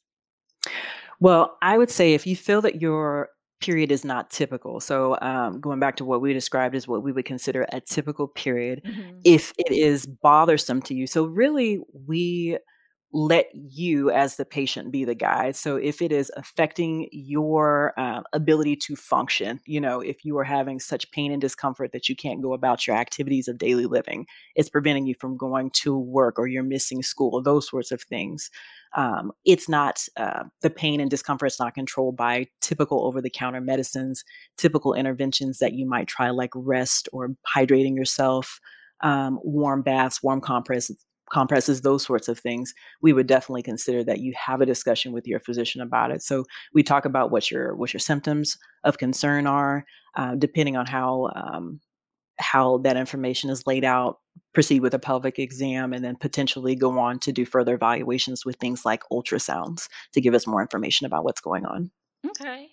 Well, 1.20 1.56
I 1.62 1.78
would 1.78 1.90
say 1.90 2.14
if 2.14 2.26
you 2.26 2.36
feel 2.36 2.60
that 2.62 2.80
your 2.80 3.30
period 3.60 3.90
is 3.92 4.04
not 4.04 4.30
typical, 4.30 4.80
so, 4.80 5.16
um, 5.22 5.60
going 5.60 5.80
back 5.80 5.96
to 5.96 6.04
what 6.04 6.20
we 6.20 6.32
described 6.32 6.74
as 6.74 6.86
what 6.88 7.02
we 7.02 7.12
would 7.12 7.24
consider 7.24 7.66
a 7.72 7.80
typical 7.80 8.28
period, 8.28 8.82
Mhm. 8.82 9.24
if 9.24 9.52
it 9.58 9.72
is 9.72 10.06
bothersome 10.06 10.82
to 10.82 10.94
you 10.94 11.06
so 11.06 11.24
really, 11.24 11.80
we 12.06 12.58
let 13.16 13.46
you 13.54 14.10
as 14.10 14.36
the 14.36 14.44
patient 14.44 14.90
be 14.90 15.04
the 15.04 15.14
guide, 15.14 15.54
so 15.54 15.76
if 15.76 16.02
it 16.02 16.10
is 16.10 16.32
affecting 16.36 17.08
your, 17.12 17.94
uh, 17.96 18.22
ability 18.32 18.74
to 18.74 18.96
function, 18.96 19.60
you 19.66 19.80
know, 19.80 20.00
if 20.00 20.24
you 20.24 20.36
are 20.36 20.42
having 20.44 20.80
such 20.80 21.08
pain 21.12 21.30
and 21.30 21.40
discomfort 21.40 21.92
that 21.92 22.08
you 22.08 22.16
can't 22.16 22.42
go 22.42 22.52
about 22.52 22.88
your 22.88 22.96
activities 22.96 23.46
of 23.46 23.56
daily 23.56 23.86
living, 23.86 24.26
it's 24.56 24.68
preventing 24.68 25.06
you 25.06 25.14
from 25.20 25.36
going 25.36 25.70
to 25.70 25.96
work 25.96 26.40
or 26.40 26.48
you're 26.48 26.64
missing 26.64 27.04
school, 27.04 27.40
those 27.40 27.68
sorts 27.68 27.92
of 27.92 28.02
things, 28.02 28.50
um, 28.96 29.30
it's 29.44 29.68
not, 29.68 30.06
uh 30.16 30.42
the 30.62 30.70
pain 30.70 31.00
and 31.00 31.10
discomfort 31.10 31.46
is 31.52 31.60
not 31.60 31.74
controlled 31.74 32.16
by 32.16 32.46
typical 32.60 33.06
over-the-counter 33.06 33.60
medicines, 33.60 34.24
typical 34.58 34.92
interventions 34.92 35.60
that 35.60 35.74
you 35.74 35.86
might 35.86 36.08
try, 36.08 36.30
like 36.30 36.50
rest 36.56 37.08
or 37.12 37.30
hydrating 37.56 37.94
yourself, 37.96 38.58
um, 39.02 39.38
warm 39.44 39.82
baths, 39.82 40.20
warm 40.22 40.40
compresses 40.40 40.96
compresses, 41.32 41.80
those 41.82 42.04
sorts 42.04 42.28
of 42.28 42.38
things, 42.38 42.74
we 43.02 43.12
would 43.12 43.26
definitely 43.26 43.62
consider 43.62 44.04
that 44.04 44.20
you 44.20 44.32
have 44.36 44.60
a 44.60 44.66
discussion 44.66 45.12
with 45.12 45.26
your 45.26 45.40
physician 45.40 45.80
about 45.80 46.10
it, 46.10 46.22
so 46.22 46.44
we 46.74 46.82
talk 46.82 47.04
about 47.04 47.30
what 47.30 47.50
your 47.50 47.74
what 47.76 47.92
your 47.92 48.00
symptoms 48.00 48.56
of 48.84 48.98
concern 48.98 49.46
are, 49.46 49.84
uh, 50.16 50.34
depending 50.36 50.76
on 50.76 50.86
how, 50.86 51.30
um 51.34 51.80
how 52.40 52.78
that 52.78 52.96
information 52.96 53.48
is 53.48 53.64
laid 53.66 53.84
out, 53.84 54.18
proceed 54.54 54.80
with 54.80 54.92
a 54.92 54.98
pelvic 54.98 55.38
exam, 55.38 55.92
and 55.92 56.04
then 56.04 56.16
potentially 56.16 56.74
go 56.74 56.98
on 56.98 57.18
to 57.20 57.32
do 57.32 57.44
further 57.46 57.74
evaluations 57.74 58.44
with 58.44 58.56
things 58.56 58.84
like 58.84 59.02
ultrasounds 59.12 59.88
to 60.12 60.20
give 60.20 60.34
us 60.34 60.44
more 60.46 60.60
information 60.60 61.06
about 61.06 61.22
what's 61.24 61.40
going 61.40 61.64
on. 61.64 61.92
M'kay. 62.26 62.66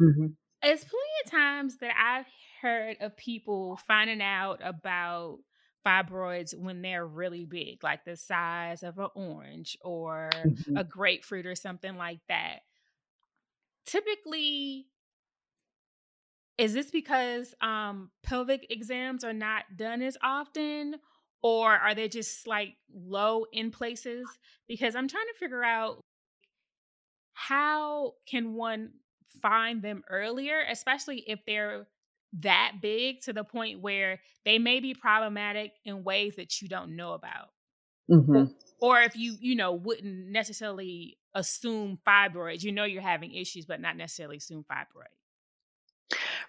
Mhm. 0.00 0.36
It's 0.62 0.84
plenty 0.84 1.16
of 1.26 1.30
times 1.30 1.76
that 1.78 1.94
I've 1.98 2.26
heard 2.62 2.96
of 3.00 3.14
people 3.18 3.78
finding 3.86 4.22
out 4.22 4.60
about 4.62 5.40
fibroids 5.84 6.56
when 6.58 6.82
they're 6.82 7.06
really 7.06 7.44
big, 7.44 7.82
like 7.84 8.04
the 8.04 8.16
size 8.16 8.82
of 8.82 8.98
an 8.98 9.08
orange 9.14 9.76
or 9.82 10.30
Mhm. 10.44 10.76
a 10.76 10.84
grapefruit 10.84 11.46
or 11.46 11.54
something 11.54 11.96
like 11.96 12.20
that. 12.28 12.60
Typically 13.86 14.90
is 16.58 16.72
this 16.74 16.90
because, 16.90 17.54
um, 17.60 18.10
pelvic 18.22 18.66
exams 18.70 19.24
are 19.24 19.32
not 19.32 19.64
done 19.76 20.02
as 20.02 20.16
often, 20.22 20.96
or 21.42 21.72
are 21.72 21.94
they 21.94 22.08
just, 22.08 22.46
like, 22.46 22.76
low 22.92 23.44
in 23.52 23.70
places? 23.70 24.38
Because 24.68 24.94
I'm 24.94 25.08
trying 25.08 25.26
to 25.26 25.34
figure 25.38 25.64
out 25.64 26.00
how 27.34 28.14
can 28.26 28.54
one 28.54 28.94
find 29.42 29.82
them 29.82 30.04
earlier, 30.08 30.64
especially 30.68 31.20
if 31.28 31.44
they're 31.46 31.88
that 32.40 32.74
big 32.82 33.20
to 33.22 33.32
the 33.32 33.44
point 33.44 33.80
where 33.80 34.20
they 34.44 34.58
may 34.58 34.80
be 34.80 34.94
problematic 34.94 35.72
in 35.84 36.04
ways 36.04 36.36
that 36.36 36.60
you 36.60 36.68
don't 36.68 36.96
know 36.96 37.12
about? 37.12 37.50
O 38.10 38.16
Mhm. 38.16 38.54
or 38.80 39.00
if 39.02 39.16
you, 39.16 39.36
you 39.40 39.54
know, 39.56 39.72
wouldn't 39.72 40.28
necessarily 40.28 41.18
assume 41.34 41.98
fibroids, 42.06 42.62
you 42.62 42.72
know 42.72 42.84
you're 42.84 43.02
having 43.02 43.32
issues, 43.34 43.66
but 43.66 43.80
not 43.80 43.96
necessarily 43.96 44.36
assume 44.36 44.64
fibroid. 44.64 45.08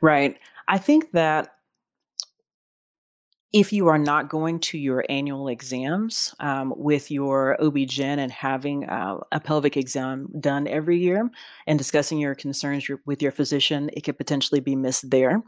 Right. 0.02 0.38
I 0.68 0.78
think 0.78 1.12
that 1.12 1.56
if 3.56 3.72
you 3.74 3.88
are 3.88 3.98
not 3.98 4.30
going 4.30 4.60
to 4.60 4.78
your 4.78 5.06
annual 5.10 5.48
exams, 5.48 6.36
um, 6.42 6.74
with 6.76 7.10
your 7.10 7.56
OB-GYN 7.64 8.20
and 8.20 8.32
having, 8.32 8.84
uh, 8.90 9.20
a 9.32 9.40
pelvic 9.40 9.78
exam 9.78 10.28
done 10.42 10.68
every 10.68 11.00
year 11.00 11.30
and 11.68 11.80
discussing 11.80 12.20
your 12.20 12.36
concerns 12.36 12.88
with 13.06 13.22
your 13.22 13.32
physician, 13.32 13.90
it 13.94 14.02
could 14.02 14.18
potentially 14.18 14.60
be 14.60 14.76
missed 14.76 15.10
there. 15.10 15.42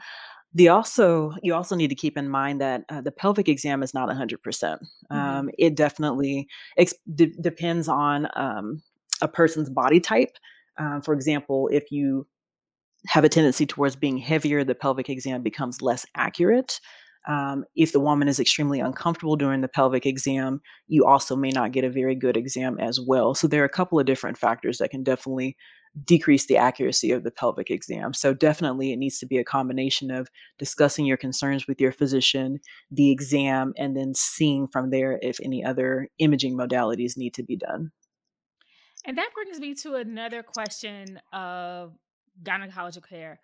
The 0.55 0.69
also 0.69 1.33
you 1.43 1.55
also 1.55 1.75
need 1.75 1.89
to 1.89 1.95
keep 1.95 2.17
in 2.17 2.29
mind 2.29 2.61
that, 2.61 2.83
uh, 2.89 3.01
the 3.01 3.11
pelvic 3.11 3.49
exam 3.49 3.83
is 3.83 3.93
not 3.93 4.09
100%. 4.09 4.81
Um, 5.11 5.49
Mhm. 5.49 5.51
it 5.59 5.75
definitely 5.75 6.47
ex 6.77 6.93
de 7.15 7.27
depends 7.41 7.87
on, 7.89 8.27
um, 8.35 8.81
a 9.21 9.27
person's 9.29 9.69
body 9.69 9.99
type. 10.01 10.37
Uh, 10.77 11.01
for 11.01 11.13
example, 11.13 11.69
if 11.73 11.91
you 11.91 12.27
have 13.07 13.23
a 13.25 13.29
tendency 13.29 13.65
towards 13.65 13.95
being 13.95 14.17
heavier, 14.17 14.63
the 14.65 14.75
pelvic 14.75 15.09
exam 15.09 15.43
becomes 15.43 15.81
less 15.81 16.05
accurate. 16.15 16.79
Um, 17.27 17.65
if 17.75 17.91
the 17.91 18.00
woman 18.00 18.29
is 18.29 18.39
extremely 18.39 18.79
uncomfortable 18.79 19.36
during 19.36 19.62
the 19.62 19.67
pelvic 19.67 20.05
exam, 20.05 20.62
you 20.88 21.05
also 21.05 21.36
may 21.36 21.50
not 21.50 21.74
get 21.74 21.84
a 21.84 21.89
very 21.89 22.15
good 22.15 22.38
exam 22.38 22.79
as 22.79 23.00
well, 23.00 23.36
so 23.36 23.48
there 23.48 23.62
are 23.62 23.65
a 23.65 23.69
couple 23.69 24.00
of 24.00 24.05
different 24.05 24.38
factors 24.38 24.77
that 24.77 24.91
can 24.91 25.03
definitely 25.03 25.57
decrease 26.05 26.46
the 26.46 26.57
accuracy 26.57 27.12
of 27.12 27.24
the 27.24 27.31
pelvic 27.31 27.69
exam, 27.69 28.13
so 28.13 28.34
definitely 28.34 28.93
it 28.93 28.98
needs 28.98 29.19
to 29.19 29.25
be 29.25 29.38
a 29.38 29.43
combination 29.43 30.10
of 30.10 30.29
discussing 30.57 31.05
your 31.05 31.17
concerns 31.17 31.67
with 31.67 31.81
your 31.81 31.91
physician, 31.91 32.60
the 32.89 33.12
exam, 33.12 33.74
and 33.77 33.98
then 33.98 34.13
seeing 34.13 34.67
from 34.67 34.89
there 34.89 35.19
if 35.22 35.38
any 35.43 35.63
other 35.65 36.07
imaging 36.19 36.55
modalities 36.55 37.17
need 37.17 37.34
to 37.34 37.43
be 37.43 37.57
done. 37.57 37.91
And 39.05 39.17
that 39.17 39.29
brings 39.34 39.60
me 39.60 39.74
to 39.75 39.96
another 39.96 40.43
question 40.43 41.19
of 41.34 41.93
gynecological 42.43 43.07
care. 43.07 43.39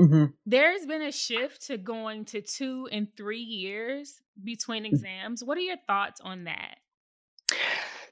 Mhm. 0.00 0.32
There's 0.46 0.86
been 0.86 1.02
a 1.02 1.12
shift 1.12 1.66
to 1.68 1.78
going 1.78 2.24
to 2.26 2.42
2 2.42 2.88
and 2.90 3.14
3 3.16 3.40
years 3.40 4.20
between 4.42 4.84
Mm. 4.90 5.02
exams. 5.02 5.44
What 5.44 5.56
are 5.56 5.60
your 5.60 5.76
thoughts 5.86 6.20
on 6.20 6.44
that? 6.44 6.78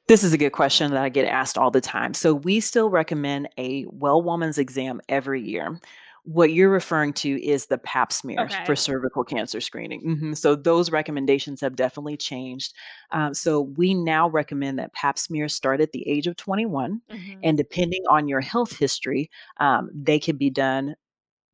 This 0.08 0.24
is 0.24 0.32
a 0.32 0.38
good 0.38 0.50
question 0.50 0.90
that 0.92 1.02
I 1.02 1.08
get 1.08 1.26
asked 1.26 1.56
all 1.56 1.70
the 1.70 1.80
time. 1.80 2.14
So, 2.14 2.34
we 2.34 2.60
still 2.60 2.90
recommend 2.90 3.48
a 3.58 3.84
well 3.90 4.22
woman's 4.22 4.58
exam 4.58 5.00
every 5.08 5.42
year. 5.42 5.78
What 6.24 6.52
you're 6.52 6.70
referring 6.70 7.14
to 7.14 7.42
is 7.42 7.66
the 7.66 7.78
Pap 7.78 8.12
smear 8.12 8.50
for 8.64 8.76
cervical 8.76 9.24
cancer 9.24 9.60
screening. 9.60 10.02
Mhm, 10.02 10.36
so 10.36 10.54
those 10.54 10.90
recommendations 10.90 11.60
have 11.62 11.76
definitely 11.76 12.16
changed. 12.18 12.74
Um, 13.10 13.32
so 13.34 13.62
we 13.62 13.94
now 13.94 14.28
recommend 14.28 14.78
that 14.78 14.92
Pap 14.92 15.18
smears 15.18 15.54
start 15.54 15.80
at 15.80 15.92
the 15.92 16.06
age 16.08 16.26
of 16.26 16.36
21, 16.36 17.00
Mhm. 17.08 17.40
and 17.42 17.56
depending 17.56 18.02
on 18.10 18.28
your 18.28 18.40
health 18.42 18.76
history, 18.78 19.30
um, 19.58 19.90
they 19.94 20.18
can 20.18 20.36
be 20.36 20.50
done 20.50 20.94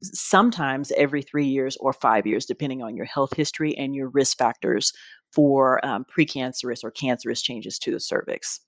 sometimes 0.02 0.92
every 0.92 1.22
3 1.22 1.46
years 1.46 1.76
or 1.78 1.92
5 1.92 2.26
years, 2.26 2.46
depending 2.46 2.82
on 2.82 2.96
your 2.96 3.06
health 3.06 3.34
history 3.36 3.76
and 3.76 3.94
your 3.94 4.08
risk 4.08 4.38
factors 4.38 4.92
for, 5.32 5.84
um, 5.86 6.04
precancerous 6.04 6.84
or 6.84 6.90
cancerous 6.90 7.42
changes 7.42 7.78
to 7.80 7.90
the 7.92 8.00
cervix. 8.00 8.60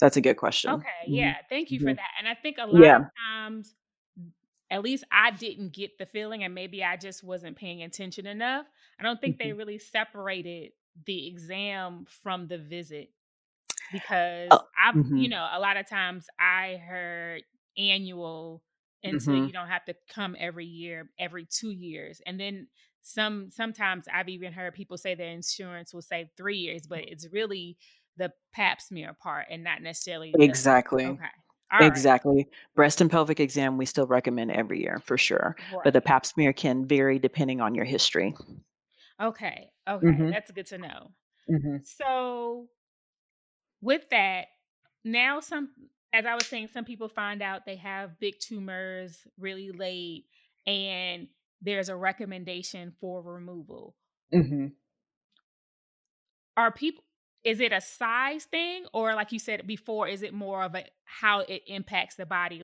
That's 0.00 0.16
a 0.18 0.22
good 0.22 0.36
question. 0.36 0.84
Okay, 0.84 1.08
Mhm. 1.08 1.10
yeah, 1.10 1.42
thank 1.48 1.70
you 1.70 1.78
for 1.80 1.94
Mhm. 1.94 1.98
that, 1.98 2.10
and 2.18 2.26
I 2.28 2.34
think 2.34 2.56
a 2.58 2.66
lot 2.66 2.96
of 2.96 3.02
times, 3.24 3.74
at 4.70 4.82
least 4.82 5.04
I 5.12 5.30
didn't 5.30 5.72
get 5.72 5.96
the 5.98 6.06
feeling, 6.06 6.42
and 6.42 6.54
maybe 6.54 6.82
I 6.82 6.96
just 6.96 7.22
wasn't 7.22 7.56
paying 7.56 7.82
attention 7.82 8.26
enough. 8.26 8.66
I 8.98 9.04
don't 9.04 9.20
think 9.20 9.38
they 9.38 9.52
Mhm. 9.52 9.54
really 9.54 9.78
separated 9.78 10.72
the 11.04 11.28
exam 11.28 12.04
from 12.08 12.48
the 12.48 12.58
visit 12.58 13.10
because 13.90 14.50
Oh 14.50 14.68
I've 14.78 14.96
you 15.14 15.28
mhm. 15.28 15.30
know, 15.30 15.48
a 15.52 15.60
lot 15.60 15.76
of 15.78 15.88
times 15.88 16.28
I 16.40 16.76
heard 16.78 17.44
annual 17.78 18.62
until 19.06 19.36
you 19.36 19.52
Mhm. 19.52 19.52
don't 19.52 19.68
have 19.68 19.84
to 19.86 19.94
come 20.08 20.36
every 20.38 20.66
year, 20.66 21.10
every 21.18 21.46
2 21.46 21.70
years, 21.70 22.20
and 22.26 22.40
then 22.40 22.68
some 23.02 23.50
sometimes 23.50 24.06
I've 24.12 24.28
even 24.28 24.52
heard 24.52 24.74
people 24.74 24.98
say 24.98 25.14
their 25.14 25.30
insurance 25.30 25.94
will 25.94 26.02
save 26.02 26.28
3 26.36 26.58
years, 26.58 26.86
but 26.88 27.00
it's 27.08 27.28
really 27.32 27.78
the 28.16 28.32
Pap 28.52 28.80
smear 28.80 29.14
part 29.14 29.46
and 29.50 29.64
not 29.64 29.82
necessarily 29.82 30.36
the 30.36 30.40
Exactly. 30.40 31.18
okay. 31.18 31.28
Alright. 31.74 32.04
Exactly. 32.04 32.48
Breast 32.76 33.00
and 33.00 33.10
pelvic 33.10 33.40
exam, 33.40 33.78
we 33.78 33.86
still 33.86 34.06
recommend 34.06 34.52
every 34.52 34.80
year 34.82 35.00
for 35.04 35.18
sure, 35.18 35.56
but 35.82 35.92
the 35.94 36.00
Right. 36.00 36.02
Pap 36.02 36.26
smear 36.26 36.52
can 36.52 36.86
vary 36.86 37.18
depending 37.18 37.60
on 37.60 37.74
your 37.74 37.84
history. 37.86 38.34
Okay, 39.20 39.72
okay, 39.88 40.02
Mhm. 40.02 40.32
that's 40.32 40.50
good 40.50 40.66
to 40.66 40.78
know. 40.78 41.12
Mhm. 41.48 41.84
So 41.84 42.70
with 43.80 44.08
that, 44.10 44.46
now 45.04 45.40
some 45.40 45.70
as 46.16 46.26
I 46.26 46.34
was 46.34 46.46
saying, 46.46 46.68
some 46.68 46.84
people 46.84 47.08
find 47.08 47.42
out 47.42 47.66
they 47.66 47.76
have 47.76 48.18
big 48.20 48.38
tumors 48.40 49.26
really 49.38 49.70
late, 49.72 50.26
and 50.66 51.28
there's 51.62 51.88
a 51.88 51.96
recommendation 51.96 52.94
for 53.00 53.22
removal. 53.22 53.94
Mhm. 54.32 54.76
Are 56.56 56.72
people, 56.72 57.04
is 57.44 57.60
it 57.60 57.72
a 57.72 57.80
size 57.80 58.44
thing? 58.46 58.86
Or 58.94 59.14
like 59.14 59.30
you 59.32 59.38
said 59.38 59.66
before, 59.66 60.08
is 60.08 60.22
it 60.22 60.32
more 60.32 60.62
of 60.62 60.74
a 60.74 60.84
how 61.04 61.40
it 61.40 61.62
impacts 61.66 62.16
the 62.16 62.26
body? 62.26 62.62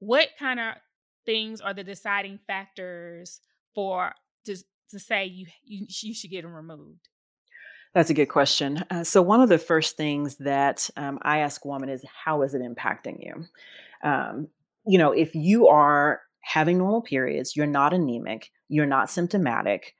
What 0.00 0.30
kinda 0.38 0.82
things 1.26 1.60
are 1.62 1.74
the 1.74 1.84
deciding 1.84 2.38
factors 2.48 3.42
for 3.74 4.14
to 4.46 4.56
to 4.90 5.00
say 5.00 5.26
you 5.26 5.48
you 5.64 5.86
you 5.88 6.14
should 6.14 6.30
get 6.32 6.44
'em 6.46 6.54
removed? 6.54 7.09
That's 7.94 8.10
a 8.10 8.14
good 8.14 8.26
question. 8.26 8.84
Uh, 8.90 9.02
so 9.02 9.20
one 9.20 9.40
of 9.40 9.48
the 9.48 9.58
first 9.58 9.96
things 9.96 10.36
that, 10.36 10.88
um, 10.96 11.18
I 11.22 11.38
ask 11.38 11.64
women 11.64 11.88
is, 11.88 12.04
"How 12.24 12.42
is 12.42 12.54
it 12.54 12.62
impacting 12.62 13.16
you?" 13.20 13.46
Um, 14.02 14.48
you 14.86 14.96
know, 14.98 15.12
if 15.12 15.34
you 15.34 15.68
are 15.68 16.20
having 16.42 16.78
normal 16.78 17.02
periods, 17.02 17.56
you're 17.56 17.66
not 17.66 17.92
anemic, 17.92 18.50
you're 18.68 18.86
not 18.86 19.10
symptomatic, 19.10 19.94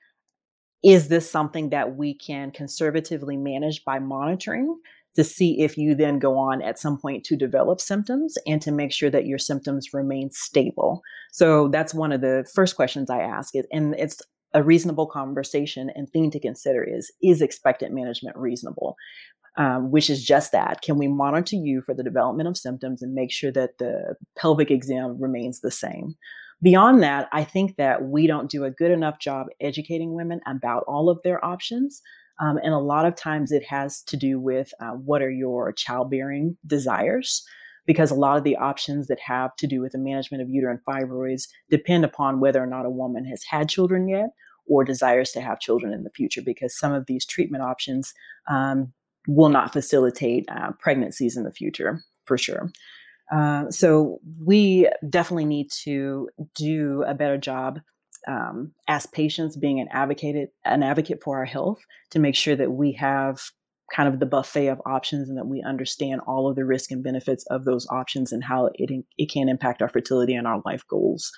is 0.82 1.08
this 1.08 1.30
something 1.30 1.70
that 1.70 1.96
we 1.96 2.14
can 2.14 2.50
conservatively 2.50 3.36
manage 3.36 3.84
by 3.84 3.98
monitoring? 3.98 4.78
to 5.16 5.24
see 5.24 5.60
if 5.60 5.76
you 5.76 5.94
then 5.94 6.18
go 6.18 6.38
on 6.38 6.62
at 6.62 6.78
some 6.78 6.96
point 6.96 7.24
to 7.24 7.36
develop 7.36 7.80
symptoms 7.80 8.38
and 8.46 8.62
to 8.62 8.70
make 8.70 8.92
sure 8.92 9.10
that 9.10 9.26
your 9.26 9.38
symptoms 9.38 9.92
remain 9.92 10.30
stable. 10.30 11.02
So 11.32 11.68
that's 11.68 11.92
one 11.92 12.12
of 12.12 12.20
the 12.20 12.48
first 12.54 12.76
questions 12.76 13.10
I 13.10 13.20
ask. 13.20 13.54
And 13.72 13.94
it's 13.98 14.22
a 14.54 14.62
reasonable 14.62 15.06
conversation 15.06 15.90
and 15.94 16.10
thing 16.10 16.30
to 16.30 16.40
consider 16.40 16.82
is 16.82 17.12
is 17.22 17.42
expectant 17.42 17.94
management 17.94 18.36
reasonable? 18.36 18.96
Um, 19.56 19.90
which 19.90 20.08
is 20.08 20.24
just 20.24 20.52
that. 20.52 20.80
Can 20.80 20.96
we 20.96 21.08
monitor 21.08 21.56
you 21.56 21.82
for 21.82 21.92
the 21.92 22.04
development 22.04 22.48
of 22.48 22.56
symptoms 22.56 23.02
and 23.02 23.14
make 23.14 23.32
sure 23.32 23.50
that 23.50 23.78
the 23.78 24.14
pelvic 24.38 24.70
exam 24.70 25.20
remains 25.20 25.60
the 25.60 25.72
same? 25.72 26.14
Beyond 26.62 27.02
that, 27.02 27.28
I 27.32 27.42
think 27.42 27.76
that 27.76 28.04
we 28.04 28.28
don't 28.28 28.48
do 28.48 28.64
a 28.64 28.70
good 28.70 28.92
enough 28.92 29.18
job 29.18 29.48
educating 29.60 30.14
women 30.14 30.40
about 30.46 30.84
all 30.86 31.10
of 31.10 31.18
their 31.24 31.44
options. 31.44 32.00
Um, 32.38 32.58
and 32.62 32.72
a 32.72 32.78
lot 32.78 33.06
of 33.06 33.16
times 33.16 33.50
it 33.50 33.64
has 33.64 34.02
to 34.04 34.16
do 34.16 34.38
with 34.38 34.72
uh, 34.80 34.92
what 34.92 35.20
are 35.20 35.30
your 35.30 35.72
childbearing 35.72 36.56
desires 36.66 37.44
because 37.90 38.12
a 38.12 38.14
lot 38.14 38.36
of 38.36 38.44
the 38.44 38.54
options 38.54 39.08
that 39.08 39.18
have 39.18 39.56
to 39.56 39.66
do 39.66 39.80
with 39.80 39.90
the 39.90 39.98
management 39.98 40.40
of 40.40 40.48
uterine 40.48 40.78
fibroids 40.86 41.48
depend 41.70 42.04
upon 42.04 42.38
whether 42.38 42.62
or 42.62 42.66
not 42.66 42.86
a 42.86 42.88
woman 42.90 43.24
has 43.24 43.42
had 43.42 43.68
children 43.68 44.08
yet 44.08 44.28
or 44.68 44.84
desires 44.84 45.32
to 45.32 45.40
have 45.40 45.58
children 45.58 45.92
in 45.92 46.04
the 46.04 46.10
future 46.10 46.40
because 46.40 46.72
some 46.72 46.92
of 46.92 47.06
these 47.06 47.26
treatment 47.26 47.64
options 47.64 48.14
um, 48.48 48.92
will 49.26 49.48
not 49.48 49.72
facilitate 49.72 50.48
uh, 50.52 50.70
pregnancies 50.78 51.36
in 51.36 51.42
the 51.42 51.50
future 51.50 52.00
for 52.26 52.38
sure. 52.38 52.70
Uh, 53.32 53.68
so 53.72 54.20
we 54.40 54.88
definitely 55.08 55.44
need 55.44 55.68
to 55.82 56.28
do 56.54 57.02
a 57.08 57.14
better 57.14 57.38
job 57.38 57.80
um, 58.28 58.70
as 58.86 59.04
patients 59.06 59.56
being 59.56 59.80
an 59.80 59.88
advocate 59.90 60.52
an 60.64 60.84
advocate 60.84 61.24
for 61.24 61.38
our 61.38 61.44
health 61.44 61.80
to 62.10 62.20
make 62.20 62.36
sure 62.36 62.54
that 62.54 62.70
we 62.70 62.92
have 62.92 63.50
kind 63.94 64.08
of 64.08 64.20
the 64.20 64.26
buffet 64.26 64.68
of 64.68 64.80
options 64.86 65.28
and 65.28 65.36
that 65.36 65.46
we 65.46 65.62
understand 65.62 66.20
all 66.26 66.48
of 66.48 66.56
the 66.56 66.64
risk 66.64 66.90
and 66.90 67.02
benefits 67.02 67.44
of 67.46 67.64
those 67.64 67.86
options 67.90 68.32
and 68.32 68.44
how 68.44 68.70
it, 68.74 69.04
it 69.18 69.30
can 69.30 69.48
impact 69.48 69.82
our 69.82 69.88
fertility 69.88 70.34
and 70.34 70.46
our 70.46 70.62
life 70.64 70.84
goals. 70.88 71.32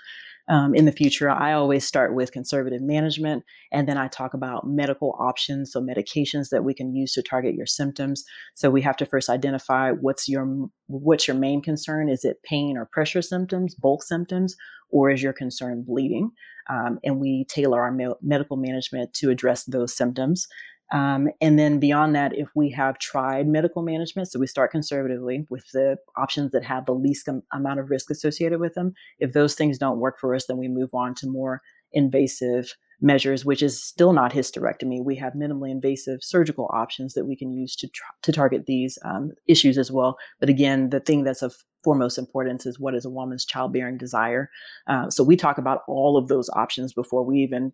Um, 0.49 0.75
in 0.75 0.87
the 0.87 0.93
future, 0.93 1.31
I 1.31 1.53
always 1.53 1.87
start 1.87 2.15
with 2.15 2.33
conservative 2.33 2.83
management, 2.83 3.45
and 3.71 3.89
then 3.89 3.97
I 3.97 4.09
talk 4.09 4.35
about 4.35 4.67
medical 4.67 5.17
options, 5.19 5.73
so 5.73 5.81
medications 5.81 6.49
that 6.51 6.65
we 6.65 6.75
can 6.75 6.97
use 6.97 7.13
to 7.13 7.23
target 7.23 7.55
your 7.55 7.67
symptoms. 7.67 8.25
So 8.55 8.69
we 8.69 8.83
have 8.83 8.97
to 8.97 9.07
first 9.07 9.31
identify 9.31 9.93
what's 9.93 10.29
your 10.29 10.69
what's 10.89 11.29
your 11.29 11.37
main 11.37 11.63
concern. 11.63 12.09
Is 12.09 12.25
it 12.25 12.43
pain 12.43 12.77
or 12.77 12.87
pressure 12.87 13.23
symptoms, 13.23 13.77
bulk 13.77 14.03
symptoms, 14.03 14.57
or 14.91 15.11
is 15.11 15.23
your 15.23 15.33
concern 15.33 15.85
bleeding? 15.87 16.33
Um, 16.69 16.99
and 17.05 17.21
we 17.21 17.45
tailor 17.49 17.81
our 17.81 17.93
me- 17.93 18.15
medical 18.21 18.57
management 18.57 19.15
to 19.15 19.31
address 19.31 19.65
those 19.65 19.97
symptoms. 19.97 20.49
Um, 20.93 21.31
and 21.41 21.59
then 21.59 21.81
beyond 21.81 22.15
that, 22.15 22.37
if 22.37 22.49
we 22.55 22.71
have 22.71 22.99
tried 22.99 23.49
medical 23.49 23.83
management, 23.83 24.31
so 24.31 24.39
we 24.39 24.47
start 24.47 24.71
conservatively 24.71 25.47
with 25.49 25.71
the 25.73 25.97
options 26.17 26.53
that 26.53 26.65
have 26.65 26.85
the 26.85 26.95
least 26.95 27.29
am- 27.29 27.43
amount 27.53 27.81
of 27.81 27.91
risk 27.91 28.11
associated 28.11 28.61
with 28.61 28.75
them. 28.75 28.93
If 29.19 29.33
those 29.33 29.55
things 29.55 29.79
don't 29.79 30.01
work 30.01 30.21
for 30.21 30.35
us, 30.35 30.47
then 30.47 30.59
we 30.59 30.69
move 30.69 30.91
on 30.93 31.15
to 31.17 31.27
more 31.27 31.63
invasive 31.93 32.77
measures, 33.01 33.45
which 33.45 33.63
is 33.63 33.83
still 33.83 34.13
not 34.13 34.33
hysterectomy. 34.33 35.03
We 35.03 35.17
have 35.17 35.33
minimally 35.33 35.71
invasive 35.71 36.23
surgical 36.23 36.71
options 36.73 37.15
that 37.15 37.25
we 37.25 37.37
can 37.37 37.53
use 37.53 37.75
to 37.77 37.89
tr- 37.89 38.03
to 38.23 38.33
target 38.33 38.67
these 38.67 38.99
um, 39.05 39.33
issues 39.49 39.77
as 39.77 39.91
well. 39.91 40.19
But 40.41 40.49
again, 40.49 40.91
the 40.91 41.01
thing 41.01 41.25
that's 41.25 41.43
of 41.43 41.57
foremost 41.83 42.17
importance 42.17 42.65
is 42.65 42.79
what 42.79 42.95
is 42.95 43.05
a 43.05 43.11
woman's 43.11 43.45
childbearing 43.45 43.99
desire. 43.99 44.51
Uh, 44.87 45.11
so 45.11 45.25
we 45.25 45.37
talk 45.37 45.59
about 45.59 45.83
all 45.89 46.17
of 46.17 46.29
those 46.29 46.49
options 46.51 46.93
before 46.93 47.25
we 47.25 47.39
even 47.39 47.73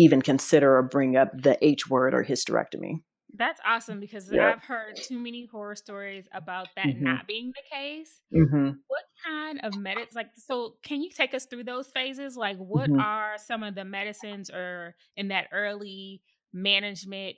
even 0.00 0.22
consider 0.22 0.78
or 0.78 0.82
bring 0.82 1.16
up 1.16 1.30
the 1.34 1.62
H 1.64 1.88
word 1.88 2.14
or 2.14 2.24
hysterectomy. 2.24 3.02
That's 3.36 3.60
awesome 3.64 4.00
because 4.00 4.30
yeah. 4.32 4.50
I've 4.50 4.62
heard 4.62 4.96
too 4.96 5.18
many 5.18 5.46
horror 5.46 5.76
stories 5.76 6.26
about 6.32 6.68
that 6.74 6.86
mm-hmm. 6.86 7.04
not 7.04 7.26
being 7.28 7.52
the 7.54 7.76
case. 7.76 8.22
Mm-hmm. 8.34 8.70
What 8.88 9.04
kind 9.24 9.60
of 9.62 9.76
medicines, 9.76 10.16
like, 10.16 10.30
so 10.34 10.76
can 10.82 11.02
you 11.02 11.10
take 11.10 11.34
us 11.34 11.44
through 11.44 11.64
those 11.64 11.88
phases? 11.88 12.36
Like, 12.36 12.56
what 12.56 12.90
mm-hmm. 12.90 12.98
are 12.98 13.34
some 13.36 13.62
of 13.62 13.74
the 13.74 13.84
medicines 13.84 14.50
or 14.50 14.96
in 15.16 15.28
that 15.28 15.46
early 15.52 16.22
management, 16.52 17.36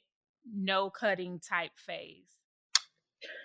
no 0.54 0.88
cutting 0.88 1.40
type 1.40 1.72
phase? 1.76 2.24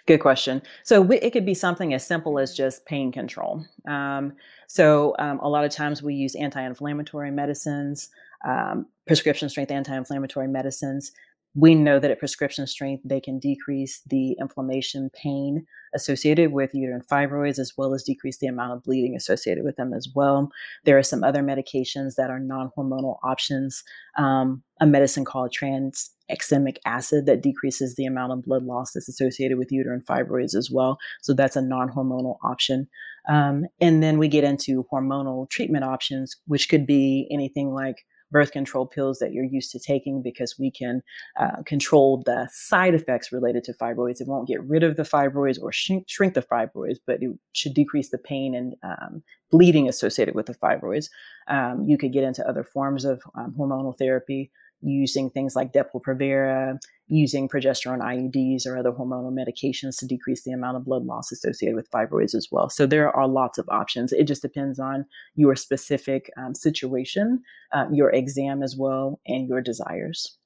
Good 0.07 0.19
question. 0.19 0.61
So 0.83 1.01
we, 1.01 1.17
it 1.19 1.31
could 1.31 1.45
be 1.45 1.53
something 1.53 1.93
as 1.93 2.05
simple 2.05 2.39
as 2.39 2.51
mm-hmm. 2.51 2.57
just 2.57 2.85
pain 2.85 3.11
control. 3.11 3.65
Um, 3.87 4.33
so 4.67 5.15
um, 5.19 5.39
a 5.39 5.49
lot 5.49 5.65
of 5.65 5.71
times 5.71 6.01
we 6.01 6.15
use 6.15 6.33
anti-inflammatory 6.35 7.31
medicines 7.31 8.09
um, 8.45 8.85
prescription 9.05 9.49
strength 9.49 9.71
anti 9.71 9.95
inflammatory 9.95 10.47
medicines. 10.47 11.11
We 11.55 11.73
know 11.73 11.99
that 11.99 12.11
at 12.11 12.19
prescription 12.19 12.67
strength, 12.67 13.01
they 13.03 13.19
can 13.19 13.39
decrease 13.39 14.01
the 14.05 14.35
inflammation 14.39 15.09
pain 15.13 15.65
associated 15.95 16.51
with 16.51 16.75
uterine 16.75 17.01
fibroids, 17.11 17.57
as 17.57 17.73
well 17.75 17.95
as 17.95 18.03
decrease 18.03 18.37
the 18.37 18.45
amount 18.45 18.73
of 18.73 18.83
bleeding 18.83 19.15
associated 19.15 19.63
with 19.63 19.75
them 19.75 19.91
as 19.91 20.07
well. 20.13 20.51
There 20.83 20.99
are 20.99 21.03
some 21.03 21.23
other 21.23 21.41
medications 21.41 22.13
that 22.15 22.29
are 22.29 22.39
non 22.39 22.71
hormonal 22.77 23.17
options. 23.23 23.83
Um, 24.17 24.61
a 24.79 24.85
medicine 24.85 25.25
called 25.25 25.51
tranexamic 25.51 26.77
acid 26.85 27.25
that 27.25 27.41
decreases 27.41 27.95
the 27.95 28.05
amount 28.05 28.33
of 28.33 28.43
blood 28.43 28.63
loss 28.63 28.91
that's 28.91 29.09
associated 29.09 29.57
with 29.57 29.71
uterine 29.71 30.03
fibroids 30.07 30.53
as 30.53 30.69
well. 30.71 30.99
So 31.23 31.33
that's 31.33 31.55
a 31.55 31.61
non 31.61 31.89
hormonal 31.89 32.37
option. 32.43 32.87
Um, 33.27 33.65
and 33.81 34.03
then 34.03 34.19
we 34.19 34.27
get 34.27 34.43
into 34.43 34.85
hormonal 34.91 35.49
treatment 35.49 35.83
options, 35.83 36.37
which 36.45 36.69
could 36.69 36.85
be 36.85 37.27
anything 37.31 37.73
like 37.73 38.05
birth 38.31 38.51
control 38.51 38.85
pills 38.85 39.19
that 39.19 39.33
you're 39.33 39.43
used 39.43 39.71
to 39.71 39.79
taking 39.79 40.21
because 40.21 40.57
we 40.59 40.71
can 40.71 41.01
uh, 41.39 41.61
control 41.65 42.23
the 42.25 42.47
side 42.51 42.93
effects 42.93 43.31
related 43.31 43.63
to 43.65 43.73
fibroids. 43.73 44.21
It 44.21 44.27
won't 44.27 44.47
get 44.47 44.63
rid 44.63 44.83
of 44.83 44.95
the 44.95 45.03
fibroids 45.03 45.61
or 45.61 45.71
shrink, 45.71 46.05
shrink 46.07 46.33
the 46.33 46.41
fibroids, 46.41 46.97
but 47.05 47.21
it 47.21 47.31
should 47.53 47.73
decrease 47.73 48.09
the 48.09 48.17
pain 48.17 48.55
and 48.55 48.75
um, 48.83 49.23
bleeding 49.51 49.87
associated 49.87 50.35
with 50.35 50.47
the 50.47 50.55
fibroids. 50.55 51.09
Um, 51.47 51.85
you 51.87 51.97
could 51.97 52.13
get 52.13 52.23
into 52.23 52.47
other 52.47 52.63
forms 52.63 53.05
of 53.05 53.21
um, 53.35 53.55
hormonal 53.57 53.97
therapy 53.97 54.51
using 54.81 55.29
things 55.29 55.55
like 55.55 55.73
Depo-Provera, 55.73 56.77
using 57.07 57.47
progesterone 57.47 58.01
IUDs 58.01 58.67
or 58.67 58.77
other 58.77 58.91
hormonal 58.91 59.31
medications 59.31 59.97
to 59.99 60.05
decrease 60.05 60.43
the 60.43 60.51
amount 60.51 60.77
of 60.77 60.85
blood 60.85 61.05
loss 61.05 61.31
associated 61.31 61.75
with 61.75 61.89
fibroids 61.89 62.35
as 62.35 62.49
well. 62.51 62.69
So 62.69 62.85
there 62.85 63.15
are 63.15 63.27
lots 63.27 63.57
of 63.57 63.67
options. 63.69 64.11
It 64.11 64.25
just 64.25 64.41
depends 64.41 64.79
on 64.79 65.05
your 65.35 65.55
specific 65.55 66.29
um, 66.37 66.53
situation, 66.53 67.43
uh, 67.73 67.85
your 67.91 68.09
exam 68.11 68.61
as 68.61 68.75
well, 68.77 69.19
and 69.25 69.47
your 69.47 69.61
desires. 69.61 70.37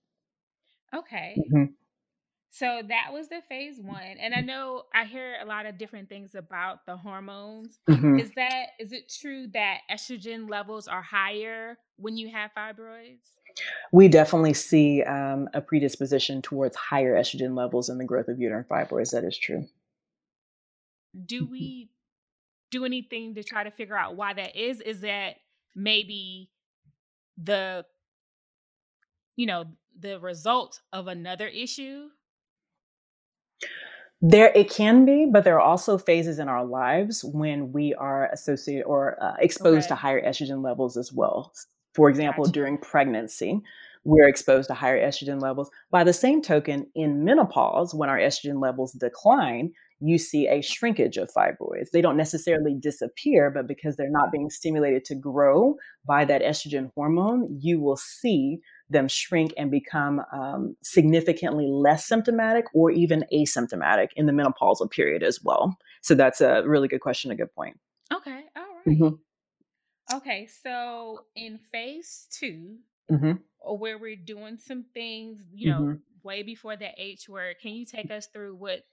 Okay. 0.95 1.35
Mm-hmm. 1.37 1.73
So 2.53 2.81
that 2.85 3.13
was 3.13 3.29
the 3.29 3.41
phase 3.47 3.79
one. 3.79 4.17
And 4.21 4.33
I 4.33 4.41
know 4.41 4.83
I 4.93 5.05
hear 5.05 5.37
a 5.41 5.45
lot 5.45 5.65
of 5.65 5.77
different 5.77 6.09
things 6.09 6.35
about 6.35 6.85
the 6.85 6.97
hormones. 6.97 7.79
Mm-hmm. 7.89 8.19
Is 8.19 8.31
that 8.35 8.67
is 8.77 8.91
it 8.91 9.11
true 9.21 9.47
that 9.53 9.79
estrogen 9.89 10.49
levels 10.49 10.89
are 10.89 11.01
higher 11.01 11.77
when 11.95 12.17
you 12.17 12.29
have 12.29 12.51
fibroids? 12.55 13.37
We 13.91 14.07
definitely 14.07 14.53
see 14.53 15.03
um, 15.03 15.49
a 15.53 15.61
predisposition 15.61 16.41
towards 16.41 16.75
higher 16.75 17.15
estrogen 17.15 17.55
levels 17.55 17.89
in 17.89 17.97
the 17.97 18.05
growth 18.05 18.27
of 18.27 18.39
uterine 18.39 18.65
fibroids. 18.69 19.11
That 19.11 19.23
is 19.23 19.37
true. 19.37 19.67
Do 21.25 21.43
mm-hmm. 21.43 21.51
we 21.51 21.89
do 22.69 22.85
anything 22.85 23.35
to 23.35 23.43
try 23.43 23.63
to 23.63 23.71
figure 23.71 23.97
out 23.97 24.15
why 24.15 24.33
that 24.33 24.55
is? 24.55 24.79
Is 24.81 25.01
that 25.01 25.35
maybe 25.75 26.49
the 27.41 27.85
you 29.35 29.45
know 29.45 29.65
the 29.99 30.19
result 30.19 30.81
of 30.93 31.07
another 31.07 31.47
issue 31.47 32.07
there 34.21 34.51
it 34.53 34.69
can 34.69 35.05
be 35.05 35.25
but 35.25 35.43
there 35.43 35.55
are 35.55 35.61
also 35.61 35.97
phases 35.97 36.39
in 36.39 36.47
our 36.47 36.65
lives 36.65 37.23
when 37.23 37.71
we 37.71 37.93
are 37.95 38.29
associated 38.31 38.83
or 38.83 39.21
uh, 39.21 39.33
exposed 39.39 39.85
okay. 39.85 39.87
to 39.89 39.95
higher 39.95 40.21
estrogen 40.21 40.63
levels 40.63 40.97
as 40.97 41.11
well 41.11 41.53
for 41.93 42.09
example, 42.09 42.45
during 42.45 42.77
pregnancy, 42.77 43.61
we're 44.03 44.27
exposed 44.27 44.67
to 44.67 44.73
higher 44.73 44.99
estrogen 44.99 45.41
levels. 45.41 45.69
By 45.91 46.03
the 46.03 46.13
same 46.13 46.41
token, 46.41 46.87
in 46.95 47.23
menopause, 47.23 47.93
when 47.93 48.09
our 48.09 48.17
estrogen 48.17 48.61
levels 48.61 48.93
decline, 48.93 49.73
you 49.99 50.17
see 50.17 50.47
a 50.47 50.61
shrinkage 50.61 51.17
of 51.17 51.29
fibroids. 51.31 51.91
They 51.93 52.01
don't 52.01 52.17
necessarily 52.17 52.73
disappear, 52.73 53.51
but 53.51 53.67
because 53.67 53.95
they're 53.95 54.09
not 54.09 54.31
being 54.31 54.49
stimulated 54.49 55.05
to 55.05 55.15
grow 55.15 55.75
by 56.05 56.25
that 56.25 56.41
estrogen 56.41 56.91
hormone, 56.95 57.47
you 57.61 57.79
will 57.79 57.97
see 57.97 58.59
them 58.89 59.07
shrink 59.07 59.53
and 59.57 59.69
become 59.69 60.21
um, 60.33 60.75
significantly 60.81 61.67
less 61.69 62.05
symptomatic 62.05 62.65
or 62.73 62.89
even 62.89 63.23
asymptomatic 63.31 64.07
in 64.15 64.25
the 64.25 64.33
menopausal 64.33 64.89
period 64.89 65.21
as 65.21 65.39
well. 65.43 65.77
So 66.01 66.15
that's 66.15 66.41
a 66.41 66.63
really 66.65 66.87
good 66.87 67.01
question, 67.01 67.29
a 67.29 67.35
good 67.35 67.53
point. 67.53 67.79
Okay, 68.11 68.41
all 68.55 68.63
right. 68.63 68.97
mm-hmm. 68.97 69.15
Okay, 70.13 70.47
so 70.63 71.25
in 71.35 71.59
phase 71.71 72.27
2 72.39 72.75
mm-hmm. 73.11 73.75
where 73.75 73.97
we're 73.97 74.15
doing 74.15 74.57
some 74.57 74.85
things, 74.93 75.41
you 75.53 75.69
know, 75.69 75.81
mm-hmm. 75.81 76.27
way 76.27 76.43
before 76.43 76.75
the 76.75 76.89
H 76.97 77.29
word, 77.29 77.57
can 77.61 77.71
you 77.73 77.85
take 77.85 78.11
us 78.11 78.27
through 78.27 78.55
what 78.55 78.85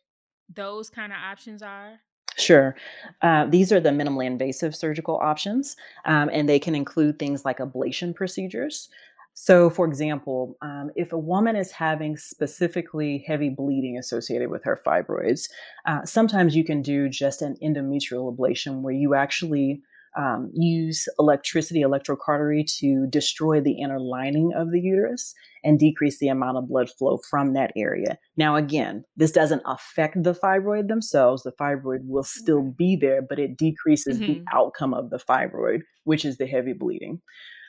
those 0.55 0.91
kind 0.91 1.13
of 1.13 1.19
options 1.19 1.63
are? 1.63 2.01
Sure. 2.37 2.77
Uh, 3.21 3.47
these 3.47 3.73
are 3.73 3.81
the 3.81 3.91
minimally 3.91 4.27
invasive 4.27 4.77
surgical 4.77 5.17
options, 5.17 5.77
um, 6.05 6.31
and 6.33 6.49
they 6.49 6.61
can 6.61 6.75
include 6.75 7.19
things 7.19 7.45
like 7.45 7.59
ablation 7.59 8.15
procedures. 8.15 8.89
So, 9.35 9.71
for 9.71 9.87
example, 9.87 10.57
um, 10.63 10.91
if 10.97 11.13
a 11.13 11.19
woman 11.19 11.57
is 11.57 11.73
having 11.73 12.17
specifically 12.17 13.25
heavy 13.27 13.51
bleeding 13.51 13.97
associated 13.97 14.51
with 14.51 14.65
her 14.65 14.81
fibroids, 14.85 15.49
uh, 15.87 16.05
sometimes 16.05 16.57
you 16.57 16.65
can 16.65 16.83
do 16.83 17.09
just 17.09 17.43
an 17.43 17.57
endometrial 17.63 18.35
ablation 18.35 18.81
where 18.81 18.95
you 18.95 19.15
actually 19.15 19.83
um, 20.17 20.51
use 20.55 21.09
electricity, 21.19 21.83
electrocautery 21.83 22.65
to 22.79 23.07
destroy 23.09 23.61
the 23.61 23.81
inner 23.81 24.01
lining 24.01 24.53
of 24.55 24.71
the 24.71 24.81
uterus 24.81 25.35
and 25.65 25.79
decrease 25.79 26.19
the 26.19 26.29
amount 26.29 26.57
of 26.57 26.69
blood 26.69 26.89
flow 26.91 27.19
from 27.29 27.53
that 27.53 27.73
area. 27.77 28.19
Now, 28.37 28.57
again, 28.57 29.05
this 29.17 29.33
doesn't 29.33 29.63
affect 29.67 30.23
the 30.23 30.35
fibroid 30.35 30.89
themselves. 30.89 31.43
The 31.43 31.53
fibroid 31.53 32.01
will 32.05 32.23
still 32.23 32.63
be 32.63 32.97
there, 32.97 33.23
but 33.23 33.39
it 33.39 33.57
decreases 33.57 34.19
mm-hmm. 34.19 34.33
the 34.33 34.45
outcome 34.53 34.95
of 34.95 35.11
the 35.11 35.19
fibroid, 35.19 35.81
which 36.05 36.25
is 36.25 36.39
the 36.39 36.47
heavy 36.47 36.73
bleeding. 36.73 37.21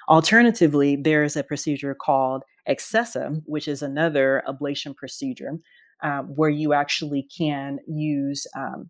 Alternatively, 0.08 0.96
there's 0.96 1.36
a 1.36 1.44
procedure 1.44 1.96
called 1.96 2.44
Acessa, 2.68 3.42
which 3.46 3.68
is 3.68 3.82
another 3.82 4.44
ablation 4.48 4.96
procedure 4.96 5.60
uh, 6.02 6.22
where 6.22 6.50
you 6.50 6.74
actually 6.74 7.28
can 7.36 7.80
use 7.88 8.48
um, 8.56 8.90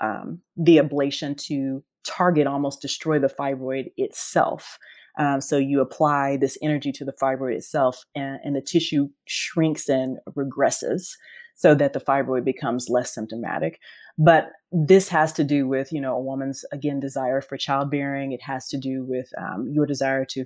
um, 0.00 0.40
the 0.56 0.78
ablation 0.78 1.36
to 1.46 1.82
target, 2.06 2.46
almost 2.46 2.80
destroy 2.80 3.18
the 3.18 3.28
fibroid 3.28 3.92
itself. 3.96 4.78
Um, 5.18 5.40
so 5.40 5.56
you 5.56 5.80
apply 5.80 6.36
this 6.36 6.58
energy 6.62 6.92
to 6.92 7.04
the 7.04 7.12
fibroid 7.12 7.54
itself, 7.54 8.04
and, 8.14 8.38
and, 8.44 8.54
the 8.54 8.60
tissue 8.60 9.08
shrinks 9.26 9.88
and 9.88 10.18
regresses 10.36 11.12
so 11.54 11.74
that 11.74 11.94
the 11.94 12.00
fibroid 12.00 12.44
becomes 12.44 12.88
less 12.90 13.14
symptomatic. 13.14 13.80
But 14.18 14.50
this 14.72 15.08
has 15.08 15.32
to 15.34 15.44
do 15.44 15.66
with, 15.66 15.90
you 15.90 16.02
know, 16.02 16.14
a 16.14 16.20
woman's 16.20 16.64
again 16.70 17.00
desire 17.00 17.40
for 17.40 17.56
childbearing. 17.56 18.32
It 18.32 18.42
has 18.42 18.68
to 18.68 18.78
do 18.78 19.04
with 19.04 19.28
um, 19.38 19.70
your 19.72 19.86
desire 19.86 20.26
to 20.26 20.44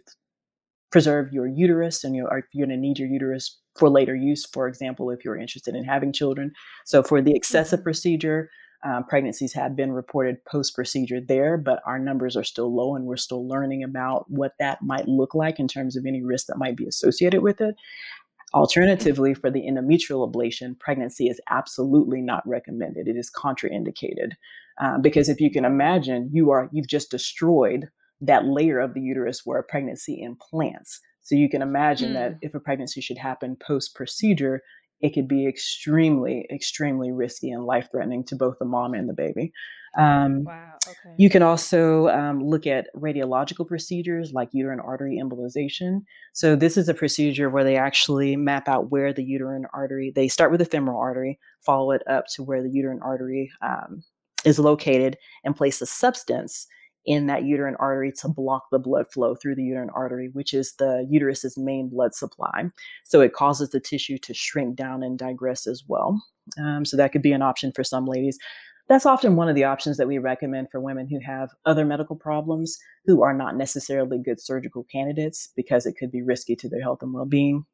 preserve 0.93 1.33
your 1.33 1.47
uterus, 1.47 2.05
and 2.05 2.15
you 2.15 2.27
are, 2.27 2.43
you're 2.53 2.67
going 2.67 2.77
to 2.77 2.81
need 2.81 2.99
your 2.99 3.09
uterus 3.09 3.59
for 3.77 3.89
later 3.89 4.15
use. 4.15 4.47
For 4.47 4.69
example, 4.69 5.11
if 5.11 5.25
you're 5.25 5.39
interested 5.39 5.75
in 5.75 5.85
having 5.85 6.13
children. 6.13 6.53
So 6.85 7.03
for 7.03 7.21
the 7.21 7.33
Acessa 7.33 7.75
mm-hmm. 7.75 7.83
procedure, 7.83 8.51
um, 8.83 9.05
pregnancies 9.05 9.53
have 9.53 9.77
been 9.77 9.93
reported 9.93 10.45
post 10.45 10.75
procedure 10.75 11.21
there, 11.21 11.57
but 11.57 11.83
our 11.85 11.99
numbers 11.99 12.37
are 12.37 12.45
still 12.45 12.75
low 12.75 12.95
and 12.95 13.05
we're 13.05 13.17
still 13.17 13.47
learning 13.47 13.83
about 13.83 14.31
what 14.31 14.53
that 14.59 14.83
might 14.83 15.07
look 15.07 15.35
like 15.35 15.59
in 15.59 15.69
terms 15.69 15.97
of 15.97 16.07
any 16.07 16.23
risk 16.23 16.47
that 16.47 16.59
might 16.59 16.77
be 16.77 16.87
associated 16.87 17.43
with 17.43 17.61
it. 17.61 17.75
Alternatively, 18.53 19.35
for 19.35 19.51
the 19.51 19.63
endometrial 19.63 20.31
ablation, 20.31 20.79
pregnancy 20.79 21.29
is 21.29 21.41
absolutely 21.51 22.21
not 22.21 22.47
recommended. 22.47 23.07
It 23.07 23.17
is 23.17 23.31
contraindicated 23.31 24.33
uh, 24.81 24.99
because 24.99 25.29
if 25.29 25.41
you 25.41 25.51
can 25.51 25.65
imagine, 25.65 26.31
you 26.33 26.51
are 26.51 26.69
you've 26.73 26.89
just 26.89 27.11
destroyed 27.11 27.89
that 28.21 28.47
layer 28.47 28.81
of 28.81 28.95
the 28.95 29.01
uterus 29.01 29.43
where 29.45 29.61
a 29.61 29.63
pregnancy 29.63 30.21
implants. 30.21 31.01
So 31.23 31.35
you 31.35 31.49
can 31.49 31.63
imagine 31.63 32.11
mm. 32.11 32.15
that 32.15 32.39
if 32.43 32.55
a 32.55 32.61
pregnancy 32.61 33.01
should 33.01 33.19
happen 33.19 33.57
post 33.57 33.95
procedure, 33.95 34.63
it 35.01 35.11
could 35.11 35.29
be 35.29 35.47
extremely, 35.47 36.47
extremely 36.53 37.11
risky 37.11 37.51
and 37.51 37.65
life 37.65 37.89
threatening 37.91 38.25
to 38.25 38.37
both 38.37 38.59
the 38.59 38.65
mom 38.65 38.95
and 38.95 39.09
the 39.09 39.15
baby. 39.15 39.53
Um, 39.99 40.45
wow. 40.45 40.75
Okay. 40.87 41.15
You 41.17 41.29
can 41.29 41.43
also 41.43 42.09
um, 42.09 42.43
look 42.45 42.67
at 42.67 42.89
radiological 42.97 43.67
procedures 43.67 44.33
like 44.33 44.49
uterine 44.53 44.81
artery 44.81 45.21
embolization. 45.23 46.03
So, 46.33 46.55
this 46.55 46.77
is 46.77 46.89
a 46.89 46.95
procedure 46.95 47.51
where 47.51 47.65
they 47.65 47.77
actually 47.77 48.37
map 48.37 48.69
out 48.69 48.91
where 48.91 49.13
the 49.13 49.25
uterine 49.25 49.67
artery, 49.75 50.13
they 50.15 50.29
start 50.29 50.51
with 50.53 50.61
the 50.61 50.65
femoral 50.67 50.99
artery, 50.99 51.39
follow 51.61 51.91
it 51.91 52.03
up 52.09 52.27
to 52.35 52.43
where 52.43 52.63
the 52.63 52.71
uterine 52.71 53.01
artery 53.03 53.51
um, 53.63 54.05
is 54.45 54.59
located, 54.59 55.17
and 55.45 55.57
place 55.57 55.81
a 55.81 55.87
substance 55.87 56.67
in 57.07 57.27
that 57.27 57.45
uterine 57.45 57.77
artery 57.79 58.13
to 58.21 58.29
block 58.29 58.65
the 58.71 58.79
blood 58.79 59.07
flow 59.13 59.35
through 59.35 59.55
the 59.55 59.63
uterine 59.63 59.91
artery, 59.95 60.29
which 60.33 60.53
is 60.53 60.75
the 60.75 61.07
uterus's 61.11 61.57
main 61.57 61.89
blood 61.89 62.15
supply. 62.15 62.65
So 63.05 63.21
it 63.21 63.33
causes 63.33 63.71
the 63.71 63.81
tissue 63.81 64.19
to 64.19 64.35
shrink 64.35 64.77
down 64.77 65.03
and 65.03 65.19
digress 65.19 65.67
as 65.67 65.83
well. 65.87 66.23
Um, 66.59 66.85
so 66.85 66.97
that 66.97 67.13
could 67.13 67.23
be 67.23 67.33
an 67.33 67.43
option 67.43 67.73
for 67.73 67.85
some 67.85 68.07
ladies. 68.07 68.39
That's 68.89 69.07
often 69.07 69.37
one 69.37 69.49
of 69.49 69.55
the 69.55 69.65
options 69.65 69.99
that 69.99 70.09
we 70.09 70.19
recommend 70.19 70.69
for 70.71 70.81
women 70.81 71.07
who 71.09 71.21
have 71.25 71.51
other 71.65 71.85
medical 71.85 72.17
problems 72.17 72.77
who 73.07 73.23
are 73.23 73.33
not 73.33 73.57
necessarily 73.57 74.19
good 74.19 74.41
surgical 74.41 74.85
candidates 74.91 75.51
because 75.55 75.87
it 75.87 75.95
could 75.97 76.11
be 76.11 76.23
risky 76.23 76.57
to 76.57 76.69
their 76.69 76.83
health 76.83 77.01
and 77.01 77.15
well 77.15 77.25
being. 77.25 77.65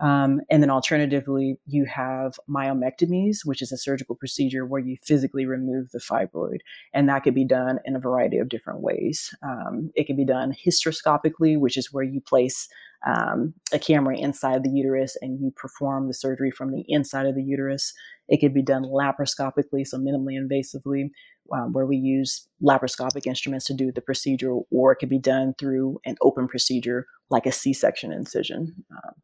Um, 0.00 0.40
and 0.50 0.62
then 0.62 0.70
alternatively, 0.70 1.58
you 1.66 1.84
have 1.84 2.38
myomectomies, 2.48 3.38
which 3.44 3.60
is 3.60 3.70
a 3.70 3.76
surgical 3.76 4.14
procedure 4.14 4.64
where 4.64 4.80
you 4.80 4.96
physically 5.02 5.44
remove 5.44 5.90
the 5.90 5.98
fibroid. 5.98 6.58
And 6.94 7.08
that 7.08 7.22
could 7.22 7.34
be 7.34 7.44
done 7.44 7.78
in 7.84 7.96
a 7.96 8.00
variety 8.00 8.38
of 8.38 8.48
different 8.48 8.80
ways. 8.80 9.34
Um, 9.42 9.90
it 9.94 10.06
can 10.06 10.16
be 10.16 10.24
done 10.24 10.54
hysteroscopically, 10.66 11.58
which 11.58 11.76
is 11.76 11.92
where 11.92 12.04
you 12.04 12.20
place 12.20 12.68
um, 13.06 13.54
a 13.72 13.78
camera 13.78 14.16
inside 14.16 14.62
the 14.62 14.70
uterus 14.70 15.16
and 15.20 15.40
you 15.40 15.52
perform 15.56 16.06
the 16.06 16.14
surgery 16.14 16.50
from 16.50 16.72
the 16.72 16.84
inside 16.88 17.26
of 17.26 17.34
the 17.34 17.42
uterus. 17.42 17.92
It 18.28 18.38
could 18.38 18.54
be 18.54 18.62
done 18.62 18.84
laparoscopically, 18.84 19.86
so 19.86 19.98
minimally 19.98 20.38
invasively, 20.38 21.10
um, 21.52 21.72
where 21.72 21.86
we 21.86 21.96
use 21.96 22.46
laparoscopic 22.62 23.26
instruments 23.26 23.66
to 23.66 23.74
do 23.74 23.90
the 23.90 24.00
procedure, 24.00 24.52
or 24.70 24.92
it 24.92 24.96
could 24.96 25.08
be 25.08 25.18
done 25.18 25.54
through 25.58 26.00
an 26.04 26.16
open 26.22 26.46
procedure 26.46 27.06
like 27.30 27.46
a 27.46 27.52
C 27.52 27.72
section 27.72 28.12
incision. 28.12 28.84
Um, 28.90 29.14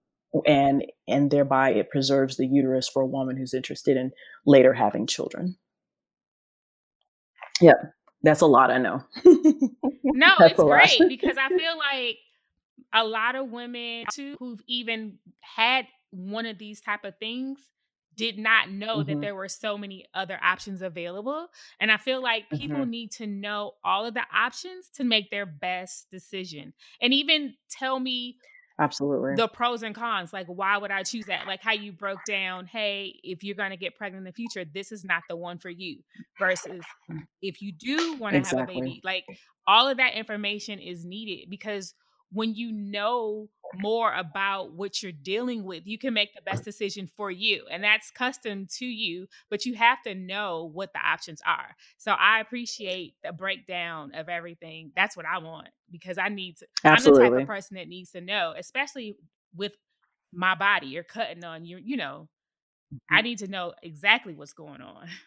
and 0.46 0.84
and 1.08 1.30
thereby 1.30 1.70
it 1.70 1.90
preserves 1.90 2.36
the 2.36 2.46
uterus 2.46 2.88
for 2.88 3.02
a 3.02 3.06
woman 3.06 3.36
who's 3.36 3.54
interested 3.54 3.96
in 3.96 4.12
later 4.44 4.74
having 4.74 5.06
children. 5.06 5.56
Yeah, 7.60 7.72
that's 8.22 8.42
a 8.42 8.46
lot. 8.46 8.70
I 8.70 8.78
know. 8.78 9.02
no, 9.24 10.32
it's 10.40 10.60
great 10.60 11.00
because 11.08 11.36
I 11.38 11.48
feel 11.48 11.78
like 11.78 12.18
a 12.92 13.04
lot 13.04 13.36
of 13.36 13.50
women 13.50 14.04
too 14.12 14.36
who've 14.38 14.60
even 14.66 15.18
had 15.40 15.86
one 16.10 16.46
of 16.46 16.58
these 16.58 16.80
type 16.80 17.04
of 17.04 17.16
things 17.18 17.58
did 18.16 18.38
not 18.38 18.70
know 18.70 18.98
mm-hmm. 18.98 19.10
that 19.10 19.20
there 19.20 19.34
were 19.34 19.48
so 19.48 19.76
many 19.76 20.06
other 20.14 20.38
options 20.42 20.80
available 20.80 21.48
and 21.80 21.92
i 21.92 21.96
feel 21.96 22.22
like 22.22 22.48
people 22.50 22.78
mm-hmm. 22.78 22.90
need 22.90 23.10
to 23.10 23.26
know 23.26 23.72
all 23.84 24.06
of 24.06 24.14
the 24.14 24.22
options 24.34 24.88
to 24.94 25.04
make 25.04 25.30
their 25.30 25.44
best 25.44 26.10
decision 26.10 26.72
and 27.02 27.12
even 27.12 27.54
tell 27.68 28.00
me 28.00 28.38
Absolutely. 28.78 29.36
The 29.36 29.48
pros 29.48 29.82
and 29.82 29.94
cons. 29.94 30.32
Like, 30.32 30.46
why 30.48 30.76
would 30.76 30.90
I 30.90 31.02
choose 31.02 31.26
that? 31.26 31.46
Like, 31.46 31.62
how 31.62 31.72
you 31.72 31.92
broke 31.92 32.18
down, 32.26 32.66
hey, 32.66 33.18
if 33.22 33.42
you're 33.42 33.54
going 33.54 33.70
to 33.70 33.76
get 33.76 33.94
pregnant 33.94 34.20
in 34.20 34.24
the 34.24 34.32
future, 34.32 34.64
this 34.70 34.92
is 34.92 35.02
not 35.02 35.22
the 35.30 35.36
one 35.36 35.58
for 35.58 35.70
you, 35.70 36.00
versus 36.38 36.84
if 37.40 37.62
you 37.62 37.72
do 37.72 38.16
want 38.18 38.34
to 38.34 38.38
exactly. 38.40 38.60
have 38.60 38.68
a 38.68 38.72
baby. 38.72 39.00
Like, 39.02 39.24
all 39.66 39.88
of 39.88 39.96
that 39.96 40.14
information 40.14 40.78
is 40.78 41.04
needed 41.04 41.48
because 41.48 41.94
when 42.32 42.54
you 42.54 42.72
know 42.72 43.48
more 43.74 44.12
about 44.12 44.72
what 44.72 45.02
you're 45.02 45.12
dealing 45.12 45.64
with, 45.64 45.86
you 45.86 45.98
can 45.98 46.14
make 46.14 46.34
the 46.34 46.42
best 46.42 46.64
decision 46.64 47.08
for 47.16 47.30
you. 47.30 47.64
And 47.70 47.82
that's 47.82 48.10
custom 48.10 48.66
to 48.78 48.86
you, 48.86 49.26
but 49.50 49.64
you 49.64 49.74
have 49.74 50.02
to 50.02 50.14
know 50.14 50.70
what 50.72 50.92
the 50.92 51.00
options 51.00 51.40
are. 51.46 51.76
So 51.98 52.12
I 52.12 52.40
appreciate 52.40 53.14
the 53.24 53.32
breakdown 53.32 54.12
of 54.14 54.28
everything. 54.28 54.92
That's 54.94 55.16
what 55.16 55.26
I 55.26 55.38
want 55.38 55.68
because 55.90 56.18
I 56.18 56.28
need 56.28 56.58
to, 56.58 56.66
Absolutely. 56.84 57.24
I'm 57.24 57.30
the 57.32 57.36
type 57.38 57.42
of 57.42 57.48
person 57.48 57.76
that 57.76 57.88
needs 57.88 58.12
to 58.12 58.20
know, 58.20 58.54
especially 58.56 59.16
with 59.54 59.72
my 60.32 60.54
body. 60.54 60.88
You're 60.88 61.04
cutting 61.04 61.44
on 61.44 61.64
you, 61.64 61.78
you 61.82 61.96
know, 61.96 62.28
I 63.10 63.16
mm-hmm. 63.16 63.24
need 63.24 63.38
to 63.38 63.48
know 63.48 63.74
exactly 63.82 64.34
what's 64.34 64.52
going 64.52 64.80
on. 64.80 65.08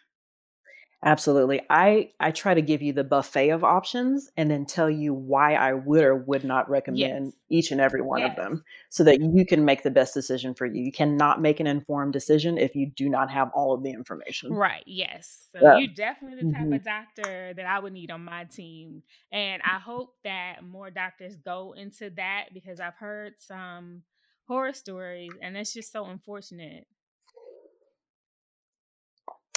Absolutely. 1.02 1.62
I 1.70 2.10
I 2.20 2.30
try 2.30 2.52
to 2.52 2.60
give 2.60 2.82
you 2.82 2.92
the 2.92 3.04
buffet 3.04 3.48
of 3.50 3.64
options 3.64 4.28
and 4.36 4.50
then 4.50 4.66
tell 4.66 4.90
you 4.90 5.14
why 5.14 5.54
I 5.54 5.72
would 5.72 6.04
or 6.04 6.14
would 6.14 6.44
not 6.44 6.68
recommend 6.68 7.32
Yes. 7.32 7.34
each 7.48 7.70
and 7.72 7.80
every 7.80 8.02
one 8.02 8.22
of 8.22 8.36
them 8.36 8.64
so 8.90 9.02
that 9.04 9.18
you 9.18 9.46
can 9.46 9.64
make 9.64 9.82
the 9.82 9.90
best 9.90 10.12
decision 10.12 10.54
for 10.54 10.66
you. 10.66 10.82
You 10.84 10.92
cannot 10.92 11.40
make 11.40 11.58
an 11.58 11.66
informed 11.66 12.12
decision 12.12 12.58
if 12.58 12.74
you 12.76 12.90
do 12.90 13.08
not 13.08 13.30
have 13.30 13.50
all 13.54 13.72
of 13.72 13.82
the 13.82 13.92
information. 13.92 14.58
Right. 14.58 14.82
Yes. 14.86 15.48
So 15.52 15.62
Yeah. 15.62 15.70
you're 15.70 15.86
definitely 15.94 16.38
the 16.42 16.44
type 16.52 16.68
hmm 16.68 16.76
of 16.76 16.82
doctor 16.82 17.54
that 17.54 17.66
I 17.66 17.78
would 17.78 17.92
need 17.92 18.10
on 18.10 18.24
my 18.24 18.44
team. 18.44 19.02
And 19.30 19.62
I 19.62 19.78
hope 19.78 20.16
that 20.24 20.64
more 20.64 20.90
doctors 20.90 21.36
go 21.36 21.72
into 21.72 22.10
that 22.10 22.46
because 22.52 22.80
I've 22.80 22.96
heard 22.96 23.34
some 23.38 24.02
horror 24.48 24.72
stories 24.72 25.36
and 25.40 25.56
it's 25.56 25.72
just 25.72 25.92
so 25.92 26.06
unfortunate. 26.06 26.86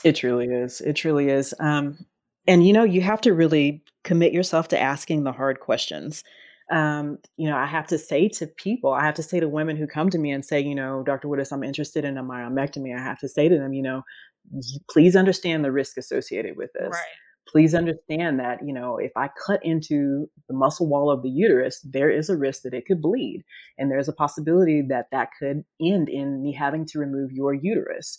It 0.04 0.16
truly 0.16 0.48
is. 0.48 0.82
It 0.82 0.94
truly 0.94 1.30
is. 1.30 1.54
Um, 1.60 2.06
and 2.46 2.66
you 2.66 2.74
know, 2.74 2.84
you 2.84 3.02
have 3.02 3.22
to 3.22 3.34
really 3.34 3.84
commit 4.04 4.34
yourself 4.34 4.68
to 4.70 4.80
asking 4.80 5.24
the 5.24 5.32
hard 5.32 5.60
questions. 5.60 6.24
Um, 6.72 7.20
you 7.38 7.50
know, 7.50 7.58
I 7.58 7.66
have 7.66 7.88
to 7.88 7.98
say 7.98 8.28
to 8.30 8.48
people, 8.48 8.94
I 8.94 9.06
have 9.06 9.16
to 9.16 9.24
say 9.24 9.40
to 9.40 9.48
women 9.48 9.78
who 9.78 9.88
come 9.88 10.10
to 10.10 10.18
me 10.18 10.32
and 10.32 10.44
say, 10.44 10.62
you 10.62 10.76
know, 10.76 11.04
Dr. 11.04 11.28
Woodus, 11.28 11.52
I'm 11.52 11.64
interested 11.64 12.06
in 12.06 12.18
a 12.18 12.24
myomectomy. 12.24 12.98
I 12.98 13.02
have 13.02 13.20
to 13.20 13.30
say 13.30 13.50
to 13.50 13.58
them, 13.58 13.74
you 13.74 13.84
know, 13.84 14.04
please 14.90 15.16
understand 15.16 15.64
the 15.64 15.72
risk 15.72 15.98
associated 15.98 16.58
with 16.58 16.72
this. 16.74 16.92
Right. 16.92 17.02
Please 17.48 17.76
understand 17.76 18.40
that, 18.40 18.66
you 18.66 18.74
know, 18.74 18.98
if 18.98 19.12
I 19.18 19.30
cut 19.46 19.64
into 19.64 20.30
the 20.48 20.56
muscle 20.56 20.88
wall 20.88 21.12
of 21.12 21.22
the 21.22 21.30
uterus, 21.30 21.82
there 21.82 22.10
is 22.10 22.30
a 22.30 22.38
risk 22.38 22.64
that 22.64 22.74
it 22.74 22.86
could 22.86 23.02
bleed. 23.02 23.44
And 23.78 23.92
there's 23.92 24.08
a 24.08 24.14
possibility 24.14 24.82
that 24.88 25.08
that 25.12 25.30
could 25.38 25.64
end 25.82 26.08
in 26.08 26.42
me 26.42 26.54
having 26.54 26.86
to 26.88 27.00
remove 27.00 27.32
your 27.34 27.54
uterus 27.54 28.18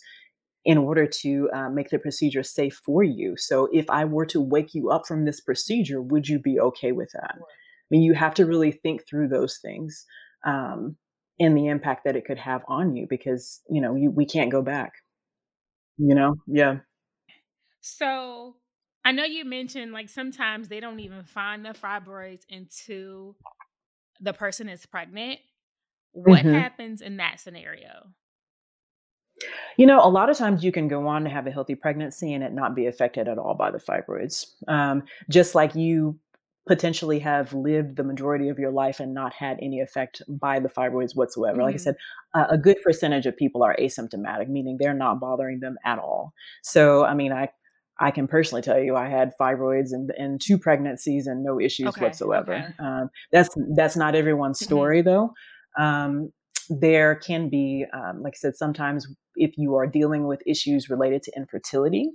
in 0.65 0.77
order 0.77 1.05
to 1.07 1.49
uh, 1.53 1.69
make 1.69 1.89
the 1.89 1.99
procedure 1.99 2.43
safe 2.43 2.81
for 2.83 3.03
you. 3.03 3.37
So 3.37 3.69
if 3.71 3.89
I 3.89 4.05
were 4.05 4.25
to 4.27 4.41
wake 4.41 4.73
you 4.73 4.89
up 4.89 5.07
from 5.07 5.25
this 5.25 5.39
procedure, 5.39 6.01
would 6.01 6.27
you 6.27 6.39
be 6.39 6.59
okay 6.59 6.91
with 6.91 7.11
that? 7.13 7.35
I 7.37 7.41
mean, 7.91 8.01
you 8.01 8.13
have 8.15 8.33
to 8.35 8.45
really 8.45 8.71
think 8.71 9.07
through 9.07 9.27
those 9.29 9.59
things. 9.59 10.05
Um, 10.43 10.97
and 11.39 11.57
the 11.57 11.67
impact 11.67 12.05
that 12.05 12.15
it 12.15 12.25
could 12.25 12.37
have 12.37 12.63
on 12.67 12.95
you 12.95 13.07
because, 13.09 13.61
you 13.69 13.81
know, 13.81 13.95
you 13.95 14.09
we 14.09 14.25
can't 14.25 14.51
go 14.51 14.61
back. 14.61 14.93
You 15.97 16.15
know? 16.15 16.35
Yeah. 16.47 16.79
So, 17.81 18.55
I 19.03 19.11
know 19.11 19.23
you 19.23 19.45
mentioned, 19.45 19.91
like, 19.91 20.09
sometimes 20.09 20.67
they 20.67 20.79
don't 20.79 20.99
even 20.99 21.23
find 21.23 21.63
the 21.63 21.69
fibroids 21.69 22.43
until 22.49 23.37
the 24.19 24.33
person 24.33 24.69
is 24.69 24.85
pregnant. 24.85 25.41
What 26.13 26.45
Mhm. 26.45 26.45
happens 26.45 27.01
in 27.01 27.17
that 27.17 27.39
scenario? 27.39 28.13
You 29.77 29.85
know, 29.85 29.99
a 30.05 30.07
lot 30.09 30.29
of 30.29 30.37
times 30.37 30.63
you 30.63 30.71
can 30.71 30.87
go 30.87 31.07
on 31.07 31.23
to 31.23 31.29
have 31.29 31.47
a 31.47 31.51
healthy 31.51 31.75
pregnancy 31.75 32.33
and 32.33 32.43
it 32.43 32.53
not 32.53 32.75
be 32.75 32.85
affected 32.87 33.27
at 33.27 33.37
all 33.37 33.55
by 33.55 33.71
the 33.71 33.77
fibroids. 33.79 34.45
Um, 34.67 35.03
just 35.29 35.55
like 35.55 35.75
you 35.75 36.17
potentially 36.67 37.19
have 37.19 37.53
lived 37.53 37.95
the 37.95 38.03
majority 38.03 38.49
of 38.49 38.57
your 38.57 38.71
life 38.71 38.99
and 38.99 39.13
not 39.13 39.33
had 39.33 39.57
any 39.61 39.79
effect 39.81 40.21
by 40.27 40.59
the 40.59 40.69
fibroids 40.69 41.15
whatsoever. 41.15 41.61
Like 41.61 41.75
I 41.75 41.77
Mhm. 41.77 41.79
said, 41.79 41.95
a 42.33 42.45
a 42.51 42.57
good 42.57 42.77
percentage 42.83 43.25
of 43.27 43.37
people 43.37 43.63
are 43.63 43.75
asymptomatic, 43.79 44.47
meaning 44.49 44.77
they're 44.79 44.93
not 44.93 45.19
bothering 45.19 45.59
them 45.59 45.77
at 45.85 45.99
all. 45.99 46.33
So, 46.63 47.05
I 47.05 47.13
mean, 47.13 47.31
I 47.31 47.49
I 47.99 48.11
can 48.11 48.27
personally 48.27 48.61
tell 48.63 48.79
you 48.79 48.95
I 48.95 49.07
had 49.09 49.31
fibroids 49.39 49.93
in 49.93 50.09
in 50.17 50.39
2 50.39 50.57
pregnancies 50.57 51.27
and 51.27 51.43
no 51.43 51.59
issues 51.59 51.95
Okay, 51.95 51.99
whatsoever. 51.99 52.65
okay. 52.65 52.73
Um, 52.79 53.09
that's 53.31 53.49
that's 53.75 53.95
not 53.97 54.15
everyone's 54.15 54.59
Mhm. 54.59 54.61
story 54.61 55.01
though. 55.01 55.33
Um, 55.77 56.31
there 56.69 57.15
can 57.15 57.49
be, 57.49 57.85
um, 57.93 58.21
like 58.21 58.33
I 58.35 58.37
said, 58.37 58.55
sometimes 58.55 59.07
if 59.35 59.51
you 59.57 59.75
are 59.75 59.87
dealing 59.87 60.27
with 60.27 60.41
issues 60.45 60.89
related 60.89 61.23
to 61.23 61.31
infertility, 61.35 62.11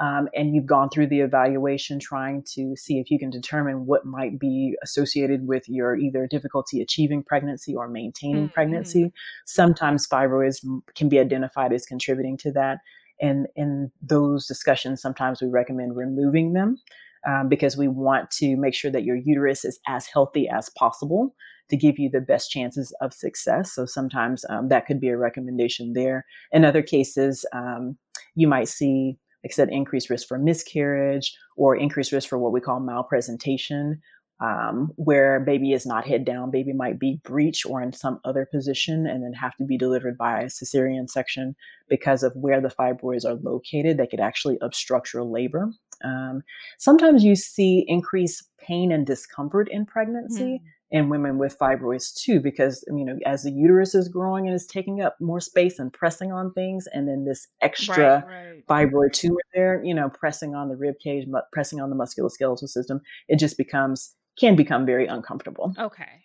um, 0.00 0.28
and 0.34 0.54
you've 0.54 0.66
gone 0.66 0.90
through 0.90 1.06
the 1.06 1.20
evaluation 1.20 2.00
trying 2.00 2.42
to 2.54 2.74
see 2.76 2.98
if 2.98 3.10
you 3.10 3.18
can 3.18 3.30
determine 3.30 3.86
what 3.86 4.04
might 4.04 4.40
be 4.40 4.74
associated 4.82 5.46
with 5.46 5.62
your 5.68 5.96
either 5.96 6.26
difficulty 6.26 6.80
achieving 6.80 7.22
pregnancy 7.22 7.74
or 7.74 7.88
maintaining 7.88 8.46
Mm, 8.46 8.50
mhm. 8.50 8.52
pregnancy, 8.54 9.12
sometimes 9.46 10.08
fibroids 10.08 10.66
can 10.96 11.08
be 11.08 11.20
identified 11.20 11.72
as 11.72 11.86
contributing 11.86 12.36
to 12.38 12.50
that. 12.52 12.78
And 13.20 13.46
in 13.54 13.92
those 14.02 14.48
discussions, 14.48 15.00
sometimes 15.00 15.40
we 15.40 15.46
recommend 15.48 15.96
removing 15.96 16.54
them 16.54 16.78
um, 17.24 17.48
because 17.48 17.76
we 17.76 17.86
want 17.86 18.32
to 18.32 18.56
make 18.56 18.74
sure 18.74 18.90
that 18.90 19.04
your 19.04 19.16
uterus 19.16 19.64
is 19.64 19.78
as 19.86 20.06
healthy 20.06 20.48
as 20.48 20.68
possible 20.70 21.36
to 21.70 21.76
give 21.76 21.98
you 21.98 22.10
the 22.10 22.20
best 22.20 22.50
chances 22.50 22.94
of 23.00 23.12
success. 23.12 23.72
So 23.72 23.86
sometimes 23.86 24.44
um, 24.48 24.68
that 24.68 24.86
could 24.86 25.00
be 25.00 25.08
a 25.08 25.16
recommendation 25.16 25.92
there. 25.92 26.26
In 26.52 26.64
other 26.64 26.82
cases, 26.82 27.44
um, 27.52 27.96
you 28.34 28.46
might 28.46 28.68
see 28.68 29.18
like 29.44 29.52
I 29.52 29.54
said, 29.54 29.68
increased 29.68 30.08
risk 30.08 30.26
for 30.26 30.38
miscarriage 30.38 31.36
or 31.56 31.76
increased 31.76 32.12
risk 32.12 32.30
for 32.30 32.38
what 32.38 32.52
we 32.52 32.62
call 32.62 32.80
malpresentation, 32.80 34.00
um, 34.40 34.90
where 34.96 35.38
baby 35.38 35.72
is 35.72 35.84
not 35.84 36.06
head 36.06 36.24
down. 36.24 36.50
Baby 36.50 36.72
might 36.72 36.98
be 36.98 37.20
breech 37.24 37.66
or 37.66 37.82
in 37.82 37.92
some 37.92 38.20
other 38.24 38.46
position 38.50 39.06
and 39.06 39.22
then 39.22 39.34
have 39.34 39.54
to 39.56 39.64
be 39.64 39.76
delivered 39.76 40.16
by 40.16 40.40
a 40.40 40.46
cesarean 40.46 41.10
section 41.10 41.54
because 41.90 42.22
of 42.22 42.34
where 42.34 42.62
the 42.62 42.68
fibroids 42.68 43.26
are 43.26 43.34
located. 43.34 43.98
They 43.98 44.06
could 44.06 44.18
actually 44.18 44.56
obstruct 44.62 45.12
your 45.12 45.24
labor. 45.24 45.70
Um, 46.02 46.42
sometimes 46.78 47.22
you 47.22 47.36
see 47.36 47.84
increased 47.86 48.48
pain 48.58 48.90
and 48.90 49.06
discomfort 49.06 49.68
in 49.70 49.84
pregnancy 49.84 50.62
Mhm. 50.62 50.70
In 50.94 51.08
women 51.08 51.38
with 51.38 51.58
fibroids 51.58 52.14
too, 52.14 52.38
because 52.40 52.84
you 52.86 53.04
know, 53.04 53.18
as 53.26 53.42
the 53.42 53.50
uterus 53.50 53.96
is 53.96 54.08
growing 54.08 54.46
and 54.46 54.54
is 54.54 54.64
taking 54.64 55.00
up 55.00 55.16
more 55.20 55.40
space 55.40 55.80
and 55.80 55.92
pressing 55.92 56.30
on 56.32 56.52
things, 56.52 56.86
and 56.92 57.08
then 57.08 57.24
this 57.24 57.48
Right, 57.60 57.66
extra 57.66 58.24
right. 58.28 58.62
fibroid 58.68 59.12
tumor 59.12 59.40
there, 59.52 59.82
you 59.84 59.92
know, 59.92 60.08
pressing 60.08 60.54
on 60.54 60.68
the 60.68 60.76
rib 60.76 60.94
cage, 61.02 61.26
mu- 61.26 61.40
pressing 61.52 61.80
on 61.80 61.90
the 61.90 61.96
musculoskeletal 61.96 62.68
system, 62.68 63.00
it 63.26 63.40
just 63.40 63.58
becomes 63.58 64.14
can 64.38 64.54
become 64.54 64.86
very 64.86 65.08
uncomfortable. 65.08 65.74
Okay. 65.78 66.24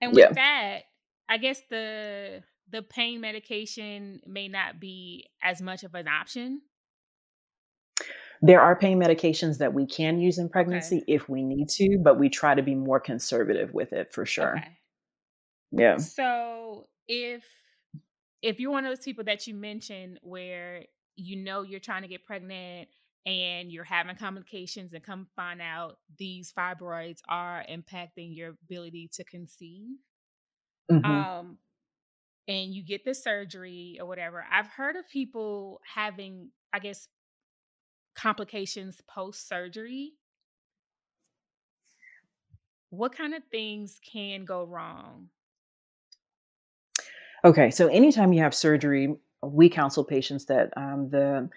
And 0.00 0.12
with 0.12 0.20
Yeah. 0.20 0.32
that, 0.34 0.80
I 1.28 1.38
guess 1.38 1.60
the 1.68 2.44
the 2.70 2.82
pain 2.82 3.20
medication 3.20 4.20
may 4.24 4.46
not 4.46 4.78
be 4.78 5.26
as 5.42 5.60
much 5.60 5.82
of 5.82 5.96
an 5.96 6.06
option. 6.06 6.62
There 8.42 8.60
are 8.60 8.74
pain 8.76 8.98
medications 8.98 9.58
that 9.58 9.74
we 9.74 9.86
can 9.86 10.18
use 10.18 10.38
in 10.38 10.48
Okay. 10.56 10.92
pregnancy 10.92 11.04
if 11.06 11.28
we 11.28 11.42
need 11.42 11.68
to, 11.70 11.98
but 12.02 12.18
we 12.18 12.28
try 12.30 12.54
to 12.54 12.62
be 12.62 12.74
more 12.74 13.00
conservative 13.00 13.74
with 13.74 13.92
it 13.92 14.12
for 14.12 14.24
sure. 14.26 14.54
Okay. 14.56 14.78
Yeah. 15.72 15.98
So 15.98 16.88
if 17.08 17.44
if 18.42 18.60
you're 18.60 18.70
one 18.70 18.84
of 18.86 18.90
those 18.90 19.04
people 19.04 19.24
that 19.24 19.46
you 19.46 19.54
mentioned 19.54 20.18
where 20.22 20.84
you 21.16 21.36
know 21.36 21.62
you're 21.62 21.80
trying 21.80 22.02
to 22.02 22.08
get 22.08 22.24
pregnant 22.24 22.88
and 23.26 23.70
you're 23.70 23.84
having 23.84 24.16
complications 24.16 24.94
and 24.94 25.04
come 25.04 25.28
find 25.36 25.60
out 25.60 25.98
these 26.18 26.52
fibroids 26.52 27.20
are 27.28 27.64
impacting 27.70 28.34
your 28.36 28.50
ability 28.64 29.10
to 29.14 29.24
conceive 29.24 29.98
hmm 30.90 31.22
um 31.30 31.58
and 32.48 32.74
you 32.74 32.84
get 32.84 33.04
the 33.04 33.14
surgery 33.14 33.98
or 34.00 34.06
whatever 34.06 34.44
i've 34.52 34.68
heard 34.68 34.96
of 34.96 35.08
people 35.10 35.80
having 35.84 36.50
i 36.72 36.78
guess 36.78 37.08
complications 38.14 39.00
post 39.08 39.48
surgery 39.48 40.12
what 42.90 43.16
kind 43.16 43.34
of 43.34 43.42
things 43.50 44.00
can 44.04 44.44
go 44.44 44.64
wrong 44.64 45.28
Okay. 47.44 47.70
So 47.70 47.88
anytime 47.88 48.32
you 48.32 48.42
have 48.42 48.54
surgery, 48.54 49.16
we 49.42 49.68
counsel 49.68 50.04
patients 50.04 50.44
that 50.46 50.72
um, 50.76 51.08
the 51.10 51.48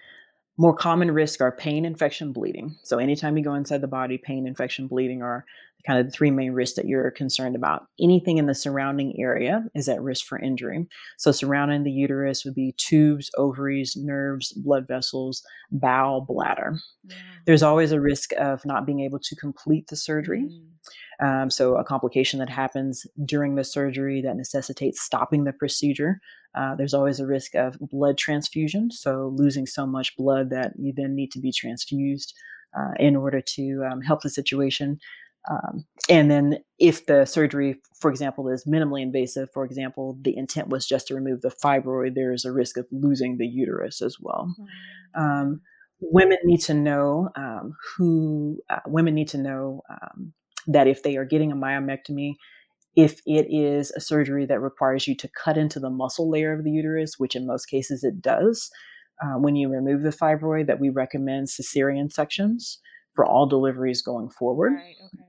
More 0.56 0.74
common 0.74 1.10
risks 1.10 1.40
are 1.40 1.52
pain, 1.52 1.84
infection, 1.84 2.32
bleeding. 2.32 2.76
So 2.82 2.98
anytime 2.98 3.36
you 3.36 3.44
go 3.44 3.54
inside 3.54 3.80
the 3.80 3.88
body, 3.88 4.18
pain, 4.18 4.46
infection, 4.46 4.86
bleeding 4.86 5.22
are 5.22 5.44
kind 5.86 5.98
of 5.98 6.06
the 6.06 6.12
three 6.12 6.30
main 6.30 6.52
risks 6.52 6.76
that 6.76 6.86
you're 6.86 7.10
concerned 7.10 7.56
about. 7.56 7.86
Anything 8.00 8.38
in 8.38 8.46
the 8.46 8.54
surrounding 8.54 9.20
area 9.20 9.64
is 9.74 9.88
at 9.88 10.00
risk 10.00 10.24
for 10.26 10.38
injury. 10.38 10.86
So 11.18 11.30
surrounding 11.30 11.82
the 11.82 11.90
uterus 11.90 12.44
would 12.44 12.54
be 12.54 12.74
tubes, 12.78 13.30
ovaries, 13.36 13.96
nerves, 13.96 14.52
blood 14.52 14.86
vessels, 14.88 15.42
bowel, 15.70 16.22
bladder. 16.22 16.78
yeah 17.06 17.16
There's 17.46 17.62
always 17.62 17.92
a 17.92 18.00
risk 18.00 18.32
of 18.38 18.64
not 18.64 18.86
being 18.86 19.00
able 19.00 19.18
to 19.18 19.36
complete 19.36 19.88
the 19.88 19.96
surgery. 19.96 20.42
mm, 20.42 20.68
Um, 21.20 21.50
so, 21.50 21.76
a 21.76 21.84
complication 21.84 22.38
that 22.40 22.50
happens 22.50 23.06
during 23.24 23.54
the 23.54 23.64
surgery 23.64 24.20
that 24.22 24.36
necessitates 24.36 25.00
stopping 25.00 25.44
the 25.44 25.52
procedure. 25.52 26.20
Uh, 26.54 26.74
there's 26.76 26.94
always 26.94 27.18
a 27.20 27.26
risk 27.26 27.54
of 27.54 27.76
blood 27.80 28.16
transfusion, 28.16 28.90
so 28.90 29.32
losing 29.34 29.66
so 29.66 29.86
much 29.86 30.16
blood 30.16 30.50
that 30.50 30.72
you 30.78 30.92
then 30.96 31.14
need 31.14 31.32
to 31.32 31.40
be 31.40 31.52
transfused 31.52 32.34
uh, 32.78 32.92
in 32.98 33.16
order 33.16 33.40
to 33.40 33.84
um, 33.90 34.00
help 34.00 34.22
the 34.22 34.30
situation. 34.30 34.98
Um, 35.50 35.84
and 36.08 36.30
then, 36.30 36.58
if 36.78 37.06
the 37.06 37.26
surgery, 37.26 37.76
for 38.00 38.10
example, 38.10 38.48
is 38.48 38.64
minimally 38.64 39.02
invasive, 39.02 39.50
for 39.52 39.64
example, 39.64 40.16
the 40.22 40.36
intent 40.36 40.68
was 40.68 40.86
just 40.86 41.08
to 41.08 41.14
remove 41.14 41.42
the 41.42 41.50
fibroid, 41.62 42.14
there 42.14 42.32
is 42.32 42.44
a 42.44 42.52
risk 42.52 42.76
of 42.76 42.86
losing 42.90 43.36
the 43.36 43.46
uterus 43.46 44.00
as 44.00 44.16
well. 44.20 44.54
mm, 44.58 45.20
Um, 45.20 45.60
women 46.00 46.38
need 46.44 46.60
to 46.62 46.74
know 46.74 47.30
um, 47.36 47.76
who 47.96 48.58
uh, 48.70 48.80
women 48.86 49.14
need 49.14 49.28
to 49.28 49.38
know 49.38 49.82
um, 49.90 50.32
that 50.66 50.86
if 50.86 51.02
they 51.02 51.16
are 51.16 51.24
getting 51.24 51.52
a 51.52 51.56
myomectomy, 51.56 52.34
if 52.96 53.20
it 53.26 53.46
is 53.50 53.90
a 53.92 54.00
surgery 54.00 54.46
that 54.46 54.60
requires 54.60 55.08
you 55.08 55.16
to 55.16 55.28
cut 55.28 55.56
into 55.58 55.80
the 55.80 55.90
muscle 55.90 56.30
layer 56.30 56.52
of 56.52 56.64
the 56.64 56.70
uterus, 56.70 57.18
which 57.18 57.34
in 57.34 57.46
most 57.46 57.66
cases 57.66 58.04
it 58.04 58.20
does, 58.22 58.70
uh, 59.22 59.38
when 59.38 59.56
you 59.56 59.68
remove 59.68 60.02
the 60.02 60.10
fibroid, 60.10 60.66
that 60.66 60.80
we 60.80 60.90
recommend 60.90 61.48
cesarean 61.48 62.12
sections 62.12 62.80
for 63.14 63.24
all 63.24 63.46
deliveries 63.46 64.02
going 64.02 64.28
forward 64.30 64.72
right 64.74 64.96
okay 65.04 65.24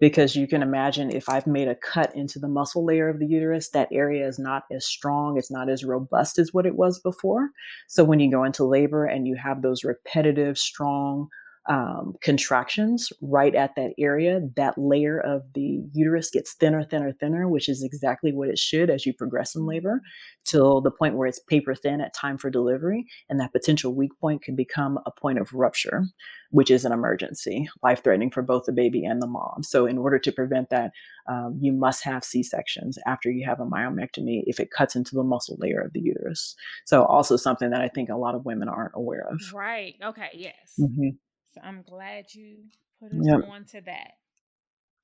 because 0.00 0.34
you 0.34 0.48
can 0.48 0.62
imagine 0.62 1.10
if 1.10 1.28
I've 1.28 1.46
made 1.46 1.68
a 1.68 1.74
cut 1.74 2.14
into 2.16 2.38
the 2.38 2.48
muscle 2.48 2.84
layer 2.84 3.08
of 3.08 3.18
the 3.18 3.26
uterus, 3.26 3.68
that 3.70 3.88
area 3.92 4.26
is 4.26 4.38
not 4.38 4.64
as 4.72 4.86
strong, 4.86 5.36
it's 5.36 5.50
not 5.50 5.68
as 5.68 5.84
robust 5.84 6.38
as 6.38 6.54
what 6.54 6.66
it 6.66 6.74
was 6.74 6.98
before. 6.98 7.50
So 7.86 8.02
when 8.02 8.18
you 8.18 8.30
go 8.30 8.44
into 8.44 8.64
labor 8.64 9.04
and 9.04 9.28
you 9.28 9.36
have 9.36 9.60
those 9.60 9.84
repetitive, 9.84 10.56
strong 10.58 11.28
um, 11.70 12.14
contractions 12.20 13.12
right 13.22 13.54
at 13.54 13.76
that 13.76 13.92
area, 13.96 14.40
that 14.56 14.76
layer 14.76 15.20
of 15.20 15.42
the 15.54 15.80
uterus 15.92 16.28
gets 16.28 16.54
thinner, 16.54 16.84
thinner, 16.84 17.12
thinner, 17.12 17.48
which 17.48 17.68
is 17.68 17.82
exactly 17.82 18.32
what 18.32 18.48
it 18.48 18.58
should 18.58 18.90
as 18.90 19.06
you 19.06 19.14
progress 19.14 19.54
in 19.54 19.64
labor, 19.66 20.02
till 20.44 20.80
the 20.80 20.90
point 20.90 21.14
where 21.14 21.28
it's 21.28 21.38
paper 21.38 21.74
thin 21.74 22.00
at 22.00 22.12
time 22.12 22.36
for 22.36 22.50
delivery. 22.50 23.06
And 23.28 23.38
that 23.38 23.52
potential 23.52 23.94
weak 23.94 24.10
point 24.20 24.42
can 24.42 24.56
become 24.56 24.98
a 25.06 25.12
point 25.12 25.38
of 25.38 25.52
rupture 25.54 26.04
which 26.50 26.70
is 26.70 26.84
an 26.84 26.92
emergency, 26.92 27.68
life 27.82 28.02
threatening 28.02 28.30
for 28.30 28.42
both 28.42 28.64
the 28.66 28.72
baby 28.72 29.04
and 29.04 29.22
the 29.22 29.26
mom. 29.26 29.62
So, 29.62 29.86
in 29.86 29.98
order 29.98 30.18
to 30.18 30.32
prevent 30.32 30.70
that, 30.70 30.90
um, 31.28 31.56
you 31.60 31.72
must 31.72 32.04
have 32.04 32.24
C 32.24 32.42
sections 32.42 32.98
after 33.06 33.30
you 33.30 33.46
have 33.46 33.60
a 33.60 33.66
myomectomy 33.66 34.42
if 34.46 34.58
it 34.58 34.70
cuts 34.70 34.96
into 34.96 35.14
the 35.14 35.22
muscle 35.22 35.56
layer 35.60 35.80
of 35.80 35.92
the 35.92 36.00
uterus. 36.00 36.54
So, 36.84 37.04
also 37.04 37.36
something 37.36 37.70
that 37.70 37.80
I 37.80 37.88
think 37.88 38.08
a 38.08 38.16
lot 38.16 38.34
of 38.34 38.44
women 38.44 38.68
aren't 38.68 38.94
aware 38.94 39.26
of. 39.30 39.40
Right. 39.54 39.94
Okay. 40.02 40.30
Yes. 40.34 40.74
hmm 40.76 41.10
So 41.50 41.60
I'm 41.62 41.82
glad 41.82 42.34
you 42.34 42.64
put 42.98 43.12
us 43.12 43.28
Yep. 43.28 43.40
on 43.40 43.64
to 43.66 43.80
that. 43.82 44.14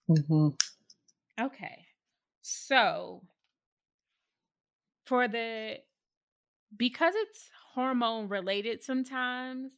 hmm 0.08 0.48
Okay. 1.40 1.86
So 2.42 3.26
for 5.06 5.28
the 5.28 5.78
because 6.76 7.14
it's 7.16 7.50
hormone 7.74 8.28
related 8.28 8.82
sometimes, 8.82 9.72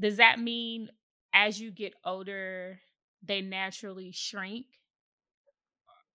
does 0.00 0.18
that 0.18 0.40
mean 0.40 0.90
as 1.34 1.60
you 1.60 1.70
get 1.70 1.94
older, 2.04 2.80
they 3.22 3.42
naturally 3.42 4.12
shrink? 4.12 4.66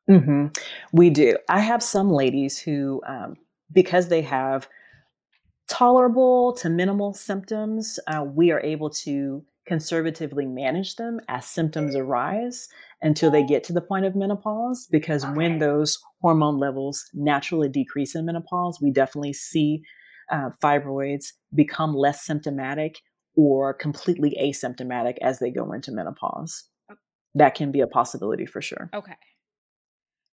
Mhm. 0.09 0.55
We 0.91 1.09
do. 1.09 1.37
I 1.49 1.59
have 1.59 1.83
some 1.83 2.11
ladies 2.11 2.59
who, 2.59 3.01
um, 3.05 3.35
because 3.71 4.09
they 4.09 4.21
have 4.23 4.67
tolerable 5.67 6.53
to 6.53 6.69
minimal 6.69 7.13
symptoms, 7.13 7.99
uh, 8.07 8.23
we 8.23 8.51
are 8.51 8.59
able 8.61 8.89
to 8.89 9.43
conservatively 9.67 10.45
manage 10.45 10.95
them 10.95 11.19
as 11.27 11.45
symptoms 11.45 11.95
arise 11.95 12.67
until 13.01 13.31
they 13.31 13.43
get 13.43 13.63
to 13.65 13.73
the 13.73 13.81
point 13.81 14.05
of 14.05 14.15
menopause. 14.15 14.87
Because 14.91 15.25
when 15.25 15.59
those 15.59 15.97
hormone 16.21 16.57
levels 16.57 17.03
naturally 17.13 17.69
decrease 17.69 18.15
in 18.15 18.25
menopause, 18.25 18.79
we 18.81 18.91
definitely 18.91 19.33
see 19.33 19.83
uh, 20.31 20.49
fibroids 20.63 21.33
become 21.53 21.93
less 21.93 22.25
symptomatic 22.25 23.01
or 23.35 23.73
completely 23.73 24.37
asymptomatic 24.41 25.17
as 25.21 25.39
they 25.39 25.51
go 25.51 25.71
into 25.71 25.91
menopause. 25.91 26.65
O 26.89 26.95
That 27.35 27.55
can 27.55 27.71
be 27.71 27.81
a 27.81 27.87
possibility 27.87 28.45
for 28.45 28.61
sure. 28.61 28.93
okay. 28.93 29.17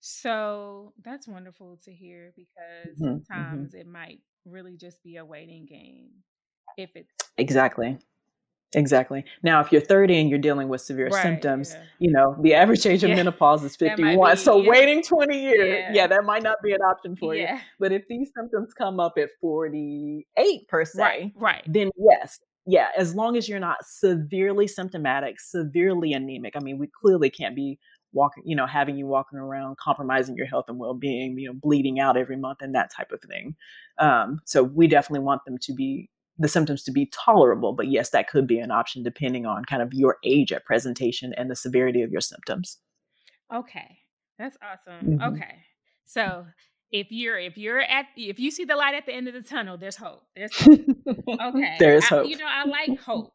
So, 0.01 0.95
that's 1.01 1.29
wonderful 1.29 1.77
to 1.85 1.93
hear 1.95 2.33
because 2.37 3.01
Mhm, 3.01 3.27
mhm. 3.35 3.71
sometimes 3.71 3.75
it 3.75 3.87
might 3.87 4.21
really 4.45 4.77
just 4.77 5.03
be 5.03 5.17
a 5.17 5.25
waiting 5.25 5.65
game 5.65 6.25
if 6.77 6.97
it's 6.97 7.31
Exactly. 7.37 7.99
Exactly. 8.75 9.25
Now, 9.43 9.61
if 9.61 9.73
you're 9.73 9.81
30 9.81 10.21
and 10.21 10.31
you're 10.31 10.39
dealing 10.39 10.69
with 10.69 10.81
severe 10.81 11.09
Right, 11.09 11.23
symptoms, 11.23 11.73
yeah. 11.73 11.83
you 11.99 12.13
know, 12.13 12.37
the 12.41 12.55
average 12.55 12.87
age 12.87 13.03
of 13.05 13.11
Yeah, 13.11 13.17
menopause 13.17 13.65
is 13.65 13.77
that 13.79 13.99
might 13.99 14.13
51. 14.13 14.37
So 14.39 14.61
yeah, 14.61 14.71
waiting 14.71 15.03
20 15.03 15.39
years, 15.39 15.85
yeah, 15.93 16.07
that 16.07 16.25
might 16.25 16.43
not 16.43 16.59
be 16.63 16.73
an 16.73 16.81
option 16.81 17.17
for 17.17 17.35
you. 17.35 17.49
But 17.79 17.93
if 17.93 18.07
these 18.09 18.31
symptoms 18.35 18.73
come 18.75 19.01
up 19.01 19.15
at 19.19 19.31
48 19.41 20.69
per 20.69 20.79
Right, 20.79 20.89
se, 20.89 21.33
right. 21.37 21.63
then 21.67 21.91
yes. 21.97 22.41
Yeah, 22.65 22.89
as 22.97 23.15
long 23.15 23.37
as 23.37 23.49
you're 23.49 23.59
not 23.59 23.79
severely 23.85 24.69
symptomatic, 24.69 25.41
severely 25.41 26.13
anemic. 26.13 26.55
I 26.55 26.61
mean, 26.61 26.79
we 26.79 26.87
clearly 26.87 27.29
can't 27.29 27.57
be 27.57 27.79
walking, 28.13 28.45
you 28.47 28.55
know, 28.55 28.67
having 28.67 28.97
you 28.97 29.07
walking 29.07 29.39
around 29.39 29.79
compromising 29.79 30.37
your 30.37 30.47
health 30.47 30.67
and 30.69 30.79
well-being, 30.79 31.37
you 31.39 31.49
know, 31.49 31.55
bleeding 31.55 31.99
out 31.99 32.17
every 32.17 32.37
month 32.37 32.59
and 32.61 32.75
that 32.75 32.93
type 32.95 33.11
of 33.11 33.21
thing. 33.23 33.57
Um, 33.99 34.41
so 34.45 34.63
we 34.63 34.87
definitely 34.87 35.25
want 35.25 35.45
them 35.45 35.59
to 35.59 35.73
be 35.73 36.09
the 36.43 36.49
symptoms 36.49 36.83
to 36.85 36.93
be 36.93 37.07
tolerable, 37.07 37.73
but 37.73 37.89
yes, 37.89 38.11
that 38.11 38.29
could 38.29 38.47
be 38.47 38.59
an 38.59 38.71
option 38.71 39.03
depending 39.03 39.47
on 39.47 39.65
kind 39.65 39.83
of 39.83 39.95
your 39.95 40.19
age 40.25 40.53
at 40.53 40.65
presentation 40.65 41.33
and 41.37 41.51
the 41.51 41.57
severity 41.57 42.03
of 42.03 42.11
your 42.11 42.21
symptoms. 42.21 42.79
Okay. 43.53 43.99
That's 44.39 44.57
awesome. 44.63 45.19
Mhm. 45.19 45.35
Okay. 45.35 45.57
So, 46.05 46.47
if 46.91 47.07
you're 47.11 47.39
if 47.39 47.57
you're 47.57 47.81
at 47.81 48.07
if 48.17 48.39
you 48.39 48.51
see 48.51 48.65
the 48.65 48.77
light 48.77 48.95
at 48.95 49.07
the 49.07 49.15
end 49.15 49.29
of 49.29 49.35
the 49.35 49.43
tunnel, 49.43 49.79
there's 49.79 49.97
hope. 49.97 50.23
There's 50.37 50.55
hope. 50.61 50.81
Okay. 51.41 51.77
There 51.79 51.95
is 51.95 52.05
I, 52.05 52.07
hope. 52.09 52.27
you 52.29 52.37
know, 52.37 52.47
I 52.47 52.65
like 52.65 52.99
hope. 53.01 53.33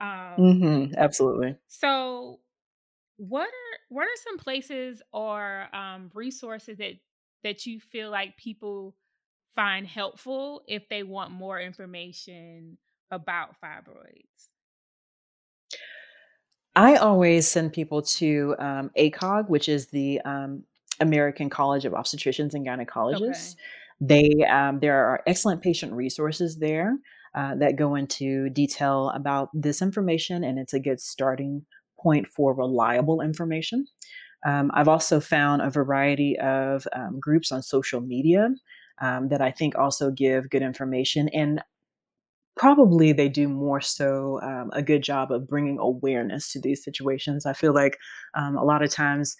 Um 0.00 0.34
mm-hmm. 0.38 0.94
absolutely. 0.98 1.56
so 1.68 2.40
what 3.16 3.46
are 3.46 3.78
what 3.90 4.04
are 4.04 4.16
some 4.24 4.38
places 4.38 5.00
or 5.12 5.68
um 5.74 6.10
resources 6.14 6.78
that 6.78 6.94
that 7.44 7.64
you 7.64 7.78
feel 7.78 8.10
like 8.10 8.36
people 8.36 8.96
find 9.54 9.86
helpful 9.86 10.62
if 10.66 10.88
they 10.88 11.02
want 11.02 11.30
more 11.30 11.60
information 11.60 12.78
about 13.10 13.56
fibroids? 13.62 14.48
I 16.76 16.96
always 16.96 17.46
send 17.46 17.72
people 17.72 18.02
to 18.02 18.56
um, 18.58 18.90
ACOG, 18.98 19.48
which 19.48 19.68
is 19.68 19.88
the 19.88 20.20
um, 20.22 20.64
American 21.00 21.48
College 21.48 21.84
of 21.84 21.92
Obstetricians 21.92 22.54
and 22.54 22.66
Gynecologists. 22.66 23.54
Okay. 23.54 23.60
They 24.00 24.44
um, 24.44 24.80
there 24.80 25.06
are 25.06 25.22
excellent 25.26 25.62
patient 25.62 25.92
resources 25.92 26.58
there 26.58 26.98
uh, 27.34 27.54
that 27.56 27.76
go 27.76 27.94
into 27.94 28.50
detail 28.50 29.10
about 29.14 29.50
this 29.54 29.80
information, 29.80 30.42
and 30.42 30.58
it's 30.58 30.74
a 30.74 30.80
good 30.80 31.00
starting 31.00 31.64
point 32.00 32.26
for 32.26 32.54
reliable 32.54 33.20
information. 33.20 33.86
Um, 34.44 34.70
I've 34.74 34.88
also 34.88 35.20
found 35.20 35.62
a 35.62 35.70
variety 35.70 36.38
of 36.38 36.86
um, 36.92 37.18
groups 37.18 37.50
on 37.50 37.62
social 37.62 38.00
media 38.00 38.50
um, 39.00 39.28
that 39.28 39.40
I 39.40 39.50
think 39.50 39.76
also 39.76 40.10
give 40.10 40.50
good 40.50 40.62
information. 40.62 41.28
And 41.28 41.62
Probably 42.56 43.12
they 43.12 43.28
do 43.28 43.48
more 43.48 43.80
so 43.80 44.40
um, 44.40 44.70
a 44.72 44.82
good 44.82 45.02
job 45.02 45.32
of 45.32 45.48
bringing 45.48 45.78
awareness 45.80 46.52
to 46.52 46.60
these 46.60 46.84
situations. 46.84 47.46
I 47.46 47.52
feel 47.52 47.74
like 47.74 47.98
um, 48.34 48.56
a 48.56 48.62
lot 48.62 48.82
of 48.84 48.90
times 48.90 49.34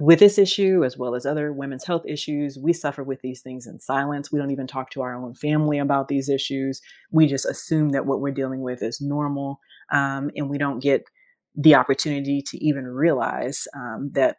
with 0.00 0.18
this 0.18 0.36
issue, 0.36 0.84
as 0.84 0.98
well 0.98 1.14
as 1.14 1.24
other 1.24 1.52
women's 1.52 1.84
health 1.84 2.02
issues, 2.04 2.58
we 2.58 2.72
suffer 2.72 3.04
with 3.04 3.20
these 3.20 3.40
things 3.40 3.68
in 3.68 3.78
silence. 3.78 4.32
We 4.32 4.40
don't 4.40 4.50
even 4.50 4.66
talk 4.66 4.90
to 4.90 5.02
our 5.02 5.14
own 5.14 5.34
family 5.34 5.78
about 5.78 6.08
these 6.08 6.28
issues. 6.28 6.80
We 7.12 7.28
just 7.28 7.46
assume 7.46 7.90
that 7.90 8.04
what 8.04 8.20
we're 8.20 8.32
dealing 8.32 8.62
with 8.62 8.82
is 8.82 9.00
normal, 9.00 9.60
um, 9.92 10.32
and 10.34 10.50
we 10.50 10.58
don't 10.58 10.80
get 10.80 11.04
the 11.54 11.76
opportunity 11.76 12.42
to 12.48 12.58
even 12.58 12.84
realize 12.84 13.68
um, 13.76 14.10
that 14.14 14.38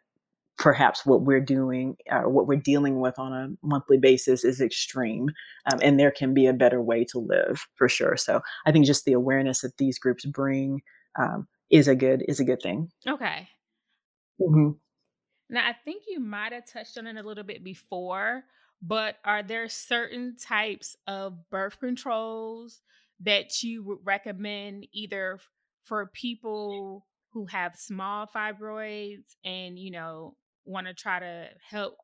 perhaps 0.58 1.04
what 1.04 1.22
we're 1.22 1.40
doing 1.40 1.96
or 2.10 2.28
what 2.28 2.46
we're 2.46 2.56
dealing 2.56 3.00
with 3.00 3.18
on 3.18 3.32
a 3.32 3.48
monthly 3.66 3.98
basis 3.98 4.44
is 4.44 4.60
extreme 4.60 5.28
um, 5.70 5.78
and 5.82 5.98
there 6.00 6.10
can 6.10 6.32
be 6.32 6.46
a 6.46 6.52
better 6.52 6.80
way 6.80 7.04
to 7.04 7.18
live 7.18 7.66
for 7.74 7.88
sure 7.88 8.16
so 8.16 8.40
i 8.66 8.72
think 8.72 8.86
just 8.86 9.04
the 9.04 9.12
awareness 9.12 9.60
that 9.60 9.76
these 9.78 9.98
groups 9.98 10.24
bring 10.24 10.80
um, 11.18 11.46
is 11.70 11.88
a 11.88 11.94
good 11.94 12.24
is 12.28 12.40
a 12.40 12.44
good 12.44 12.60
thing 12.62 12.90
Okay. 13.06 13.48
Mhm. 14.38 14.80
Now, 15.48 15.66
I 15.68 15.72
think 15.72 16.04
you 16.08 16.20
might 16.20 16.52
have 16.52 16.66
touched 16.66 16.98
on 16.98 17.06
it 17.06 17.16
a 17.16 17.22
little 17.22 17.44
bit 17.44 17.62
before, 17.62 18.44
but 18.82 19.16
are 19.24 19.42
there 19.42 19.68
certain 19.68 20.36
types 20.36 20.96
of 21.06 21.48
birth 21.50 21.78
controls 21.78 22.82
that 23.20 23.62
you 23.62 23.82
would 23.84 23.98
recommend 24.04 24.86
either 24.92 25.38
for 25.84 26.06
people 26.06 27.06
who 27.30 27.46
have 27.46 27.76
small 27.76 28.26
fibroids 28.26 29.36
and, 29.44 29.78
you 29.78 29.90
know, 29.90 30.36
want 30.66 30.86
to 30.86 30.94
try 30.94 31.18
to 31.18 31.48
help 31.70 31.96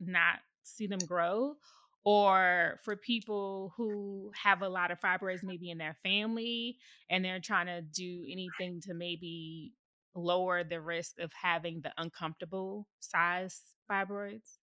not 0.00 0.38
see 0.64 0.86
them 0.86 0.98
grow? 1.06 1.54
Or 2.04 2.78
for 2.84 2.94
people 2.94 3.72
who 3.76 4.30
have 4.40 4.62
a 4.62 4.68
lot 4.68 4.92
of 4.92 5.00
fibroids 5.00 5.42
maybe 5.42 5.70
in 5.70 5.78
their 5.78 5.96
family 6.04 6.76
and 7.10 7.24
they're 7.24 7.40
trying 7.40 7.66
to 7.66 7.82
do 7.82 8.24
anything 8.30 8.80
to 8.82 8.94
maybe 8.94 9.72
lower 10.14 10.62
the 10.62 10.80
risk 10.80 11.18
of 11.18 11.32
having 11.32 11.80
the 11.82 11.90
uncomfortable 11.98 12.86
size 13.00 13.60
fibroids? 13.90 14.58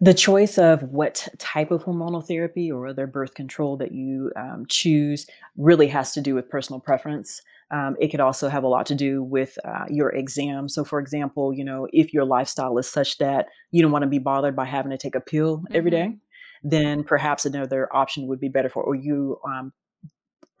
The 0.00 0.14
choice 0.14 0.58
of 0.58 0.82
what 0.84 1.26
type 1.38 1.72
of 1.72 1.84
hormonal 1.84 2.24
therapy 2.24 2.70
or 2.70 2.86
other 2.86 3.08
birth 3.08 3.34
control 3.34 3.76
that 3.78 3.90
you 3.90 4.30
um, 4.36 4.64
choose 4.68 5.26
really 5.56 5.88
has 5.88 6.12
to 6.12 6.20
do 6.20 6.36
with 6.36 6.48
personal 6.48 6.78
preference. 6.78 7.42
Um, 7.70 7.96
it 8.00 8.08
could 8.08 8.20
also 8.20 8.48
have 8.48 8.64
a 8.64 8.68
lot 8.68 8.86
to 8.86 8.94
do 8.94 9.22
with 9.22 9.58
uh, 9.64 9.84
your 9.90 10.10
exam. 10.10 10.68
So, 10.68 10.84
for 10.84 10.98
example, 10.98 11.52
you 11.52 11.64
know, 11.64 11.86
if 11.92 12.14
your 12.14 12.24
lifestyle 12.24 12.78
is 12.78 12.88
such 12.88 13.18
that 13.18 13.46
you 13.70 13.82
don't 13.82 13.92
want 13.92 14.04
to 14.04 14.08
be 14.08 14.18
bothered 14.18 14.56
by 14.56 14.64
having 14.64 14.90
to 14.90 14.98
take 14.98 15.14
a 15.14 15.20
pill 15.20 15.64
every 15.74 15.90
day, 15.90 16.06
Mhm. 16.08 16.18
then 16.62 17.04
perhaps 17.04 17.44
another 17.46 17.88
option 17.94 18.26
would 18.26 18.40
be 18.40 18.48
better 18.48 18.68
for, 18.70 18.82
or 18.82 18.94
you 18.94 19.38
um, 19.46 19.72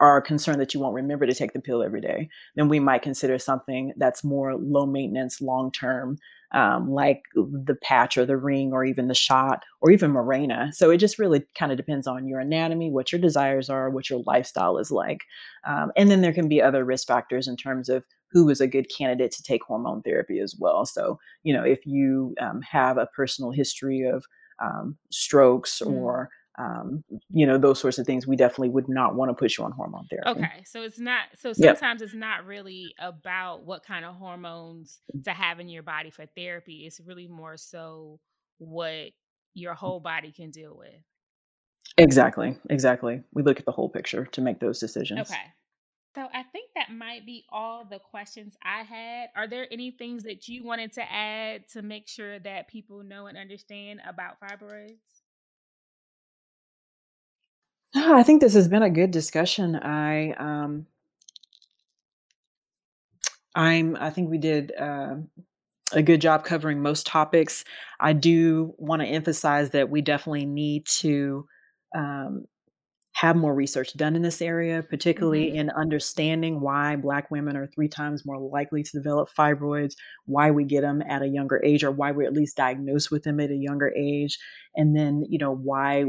are 0.00 0.20
concerned 0.20 0.60
that 0.60 0.74
you 0.74 0.80
won't 0.80 0.94
remember 0.94 1.26
to 1.26 1.34
take 1.34 1.52
the 1.52 1.60
pill 1.60 1.82
every 1.82 2.00
day, 2.00 2.28
then 2.54 2.68
we 2.68 2.78
might 2.78 3.02
consider 3.02 3.38
something 3.38 3.92
that's 3.96 4.22
more 4.22 4.54
low 4.56 4.86
maintenance, 4.86 5.40
long 5.40 5.72
term, 5.72 6.18
um, 6.52 6.90
like 6.90 7.22
the 7.34 7.76
patch 7.82 8.16
or 8.16 8.24
the 8.24 8.36
ring 8.36 8.72
or 8.72 8.84
even 8.84 9.08
the 9.08 9.14
shot 9.14 9.64
or 9.80 9.90
even 9.90 10.12
Mirena. 10.12 10.72
So 10.72 10.90
it 10.90 10.98
just 10.98 11.18
really 11.18 11.44
kind 11.54 11.70
of 11.72 11.76
depends 11.76 12.06
on 12.06 12.26
your 12.26 12.40
anatomy, 12.40 12.90
what 12.90 13.12
your 13.12 13.20
desires 13.20 13.68
are, 13.68 13.90
what 13.90 14.08
your 14.08 14.22
lifestyle 14.26 14.78
is 14.78 14.90
like. 14.90 15.20
Um, 15.66 15.92
and 15.96 16.10
then 16.10 16.20
there 16.22 16.32
can 16.32 16.48
be 16.48 16.62
other 16.62 16.84
risk 16.84 17.06
factors 17.06 17.48
in 17.48 17.56
terms 17.56 17.88
of 17.88 18.04
who 18.30 18.48
is 18.48 18.60
a 18.60 18.66
good 18.66 18.86
candidate 18.94 19.32
to 19.32 19.42
take 19.42 19.62
hormone 19.64 20.02
therapy 20.02 20.38
as 20.40 20.54
well. 20.58 20.84
So, 20.86 21.18
you 21.44 21.52
know, 21.52 21.64
if 21.64 21.84
you 21.86 22.34
um, 22.40 22.62
have 22.62 22.98
a 22.98 23.06
personal 23.14 23.50
history 23.50 24.02
of 24.02 24.24
um, 24.60 24.96
strokes 25.10 25.80
Mm. 25.84 25.92
or 25.92 26.30
um, 26.58 27.04
you 27.30 27.46
know, 27.46 27.56
those 27.56 27.80
sorts 27.80 27.98
of 27.98 28.06
things, 28.06 28.26
we 28.26 28.36
definitely 28.36 28.70
would 28.70 28.88
not 28.88 29.14
wanna 29.14 29.34
put 29.34 29.56
you 29.56 29.64
on 29.64 29.72
hormone 29.72 30.06
therapy. 30.10 30.40
Okay, 30.42 30.64
so 30.64 30.82
it's 30.82 30.98
not 30.98 31.22
so 31.34 31.52
Yep, 31.56 31.78
sometimes 31.78 32.02
it's 32.02 32.14
not 32.14 32.46
really 32.46 32.94
about 32.98 33.64
what 33.64 33.84
kind 33.84 34.04
of 34.04 34.14
hormones 34.14 35.00
to 35.24 35.30
have 35.30 35.60
in 35.60 35.68
your 35.68 35.82
body 35.82 36.10
for 36.10 36.26
therapy. 36.26 36.84
It's 36.86 37.00
really 37.00 37.28
more 37.28 37.56
so 37.56 38.20
what 38.58 39.10
your 39.54 39.74
whole 39.74 40.00
body 40.00 40.32
can 40.32 40.50
deal 40.50 40.76
with. 40.76 40.94
exactly, 41.96 42.56
exactly. 42.70 43.22
We 43.32 43.42
look 43.42 43.58
at 43.58 43.66
the 43.66 43.72
whole 43.72 43.88
picture 43.88 44.26
to 44.26 44.40
make 44.40 44.60
those 44.60 44.78
decisions. 44.78 45.20
Okay. 45.20 45.52
So 46.14 46.26
I 46.34 46.42
think 46.42 46.70
that 46.74 46.90
might 46.90 47.26
be 47.26 47.44
all 47.50 47.84
the 47.84 47.98
questions 47.98 48.56
I 48.62 48.82
had. 48.82 49.28
Are 49.36 49.46
there 49.46 49.68
any 49.70 49.92
things 49.92 50.24
that 50.24 50.48
you 50.48 50.64
wanted 50.64 50.92
to 50.94 51.12
add 51.12 51.68
to 51.70 51.82
make 51.82 52.08
sure 52.08 52.38
that 52.40 52.68
people 52.68 53.04
know 53.04 53.26
and 53.26 53.38
understand 53.38 54.00
about 54.08 54.40
fibroids? 54.40 55.17
I 57.94 58.22
think 58.22 58.40
this 58.40 58.54
has 58.54 58.68
been 58.68 58.82
a 58.82 58.90
good 58.90 59.10
discussion. 59.10 59.76
I, 59.76 60.32
um, 60.32 60.86
I'm 63.54 63.96
I 63.96 64.10
think 64.10 64.30
we 64.30 64.38
did, 64.38 64.72
uh, 64.78 65.16
a 65.92 66.02
good 66.02 66.20
job 66.20 66.44
covering 66.44 66.82
most 66.82 67.06
topics. 67.06 67.64
I 68.00 68.12
do 68.14 68.74
wanna 68.78 69.04
emphasize 69.06 69.70
that 69.70 69.90
we 69.90 70.02
definitely 70.02 70.46
need 70.46 70.86
to, 71.00 71.46
um 71.96 72.46
have 73.16 73.36
more 73.36 73.54
research 73.54 73.94
done 73.94 74.16
in 74.16 74.22
this 74.22 74.42
area, 74.42 74.82
particularly 74.82 75.50
Mhm. 75.50 75.54
in 75.54 75.70
understanding 75.70 76.60
why 76.60 76.96
Black 76.96 77.30
women 77.30 77.56
are 77.56 77.66
three 77.68 77.88
times 77.88 78.26
more 78.26 78.38
likely 78.38 78.82
to 78.84 78.90
develop 78.92 79.28
fibroids, 79.38 79.94
why 80.26 80.50
we 80.50 80.64
get 80.64 80.82
them 80.82 81.02
at 81.08 81.22
a 81.22 81.28
younger 81.28 81.60
age, 81.64 81.84
or 81.84 81.90
why 81.92 82.12
we're 82.12 82.26
at 82.28 82.34
least 82.34 82.56
diagnosed 82.56 83.10
with 83.10 83.24
them 83.24 83.40
at 83.40 83.50
a 83.50 83.56
younger 83.56 83.92
age, 83.96 84.38
and 84.76 84.96
then, 84.96 85.24
you 85.28 85.38
know, 85.38 85.52
why 85.54 86.04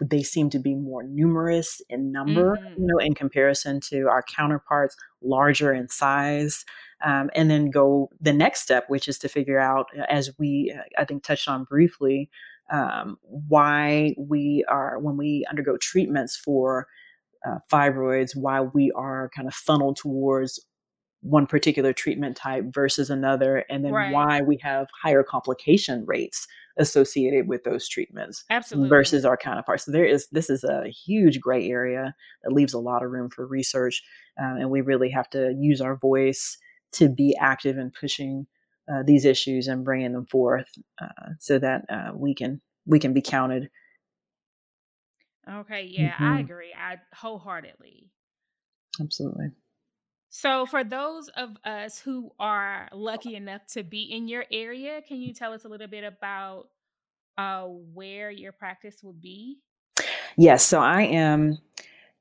they 0.00 0.22
seem 0.22 0.50
to 0.50 0.58
be 0.58 0.74
more 0.74 1.02
numerous 1.02 1.80
in 1.88 2.12
number, 2.12 2.58
you 2.76 2.86
Mhm. 2.86 2.88
know, 2.88 2.98
in 2.98 3.14
comparison 3.14 3.80
to 3.80 4.08
our 4.08 4.22
counterparts, 4.22 4.96
larger 5.22 5.72
in 5.72 5.88
size. 5.88 6.64
Um, 7.04 7.30
and 7.34 7.50
then 7.50 7.70
go 7.70 8.10
the 8.20 8.32
next 8.32 8.60
step, 8.60 8.84
which 8.88 9.08
is 9.08 9.18
to 9.20 9.28
figure 9.28 9.58
out, 9.58 9.86
uh, 9.98 10.02
as 10.08 10.30
we, 10.38 10.74
uh, 10.76 10.82
I 10.98 11.04
think, 11.04 11.22
touched 11.22 11.48
on 11.48 11.64
briefly, 11.64 12.30
um, 12.70 13.18
why 13.22 14.14
we 14.18 14.64
are, 14.68 14.98
when 14.98 15.16
we 15.16 15.44
undergo 15.50 15.76
treatments 15.78 16.36
for 16.36 16.86
uh, 17.46 17.58
fibroids, 17.72 18.36
why 18.36 18.60
we 18.60 18.90
are 18.92 19.30
kind 19.34 19.48
of 19.48 19.54
funneled 19.54 19.96
towards 19.96 20.60
one 21.22 21.46
particular 21.46 21.92
treatment 21.92 22.36
type 22.36 22.64
versus 22.72 23.10
another, 23.10 23.58
and 23.70 23.84
then 23.84 23.94
Right. 23.94 24.06
why 24.08 24.40
we 24.42 24.58
have 24.62 24.88
higher 25.02 25.22
complication 25.22 26.04
rates 26.06 26.46
associated 26.80 27.46
with 27.48 27.64
those 27.64 27.88
treatments 27.88 28.44
Absolutely. 28.50 28.88
versus 28.88 29.24
our 29.24 29.36
counterparts. 29.36 29.84
So 29.84 29.92
there 29.92 30.04
is 30.04 30.28
this 30.32 30.50
is 30.50 30.64
a 30.64 30.88
huge 30.88 31.40
gray 31.40 31.68
area 31.70 32.14
that 32.42 32.52
leaves 32.52 32.74
a 32.74 32.80
lot 32.80 33.04
of 33.04 33.10
room 33.12 33.30
for 33.30 33.46
research, 33.46 34.02
uh, 34.40 34.56
and 34.58 34.70
we 34.70 34.80
really 34.80 35.10
have 35.10 35.30
to 35.30 35.54
use 35.58 35.80
our 35.80 35.96
voice 35.96 36.58
to 36.92 37.08
be 37.08 37.36
active 37.40 37.78
in 37.78 37.92
pushing 37.92 38.46
uh, 38.92 39.02
these 39.04 39.24
issues 39.24 39.68
and 39.68 39.84
bringing 39.84 40.12
them 40.12 40.26
forth 40.26 40.68
uh, 41.00 41.30
so 41.38 41.58
that 41.58 41.84
uh, 41.88 42.12
we 42.14 42.34
can 42.34 42.60
we 42.86 42.98
can 42.98 43.12
be 43.12 43.22
counted. 43.22 43.70
Okay, 45.48 45.84
yeah, 45.84 46.16
I 46.18 46.38
hmm 46.38 46.40
agree. 46.40 46.72
I 46.74 47.00
wholeheartedly. 47.14 48.10
Absolutely. 49.00 49.50
So, 50.30 50.64
for 50.64 50.84
those 50.84 51.28
of 51.36 51.56
us 51.64 51.98
who 51.98 52.30
are 52.38 52.88
lucky 52.92 53.34
enough 53.34 53.66
to 53.72 53.82
be 53.82 54.02
in 54.02 54.28
your 54.28 54.44
area, 54.52 55.02
can 55.06 55.20
you 55.20 55.34
tell 55.34 55.52
us 55.52 55.64
a 55.64 55.68
little 55.68 55.88
bit 55.88 56.04
about 56.04 56.68
uh, 57.36 57.64
where 57.64 58.30
your 58.30 58.52
practice 58.52 59.02
will 59.02 59.14
be? 59.14 59.58
Yes. 60.36 60.64
So 60.64 60.80
I 60.80 61.02
am 61.02 61.58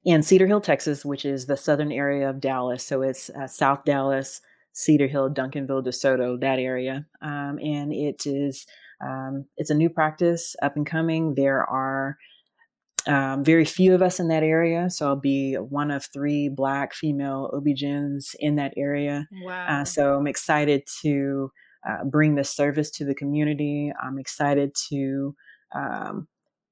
in 0.03 0.23
Cedar 0.23 0.47
Hill, 0.47 0.61
Texas, 0.61 1.05
which 1.05 1.23
is 1.23 1.45
the 1.45 1.57
southern 1.57 1.91
area 1.91 2.29
of 2.29 2.39
Dallas. 2.39 2.85
So 2.85 3.01
it's 3.01 3.29
uh, 3.29 3.47
South 3.47 3.85
Dallas, 3.85 4.41
Cedar 4.73 5.07
Hill, 5.07 5.29
Duncanville, 5.29 5.85
DeSoto, 5.85 6.39
that 6.39 6.59
area. 6.59 7.05
Um, 7.21 7.59
and 7.61 7.93
it 7.93 8.25
is 8.25 8.65
um, 9.01 9.45
it's 9.55 9.69
a 9.69 9.75
new 9.75 9.89
practice, 9.89 10.55
up 10.61 10.75
and 10.75 10.85
coming. 10.85 11.35
There 11.35 11.63
are 11.63 12.17
um, 13.07 13.43
very 13.43 13.65
few 13.65 13.93
of 13.93 14.01
us 14.01 14.19
in 14.19 14.27
that 14.29 14.43
area, 14.43 14.89
so 14.89 15.07
I'll 15.07 15.15
be 15.15 15.55
one 15.55 15.91
of 15.91 16.05
three 16.05 16.49
Black 16.49 16.93
female 16.93 17.49
OB-GYNs 17.53 18.35
in 18.39 18.55
that 18.55 18.73
area. 18.77 19.27
Uh, 19.31 19.45
Wow. 19.45 19.83
so 19.83 20.15
I'm 20.15 20.27
excited 20.27 20.83
to 21.01 21.51
uh, 21.87 22.03
bring 22.05 22.35
this 22.35 22.49
service 22.49 22.91
to 22.91 23.05
the 23.05 23.15
community. 23.15 23.91
I'm 24.03 24.19
excited 24.19 24.75
to 24.89 25.35
um, 25.73 26.27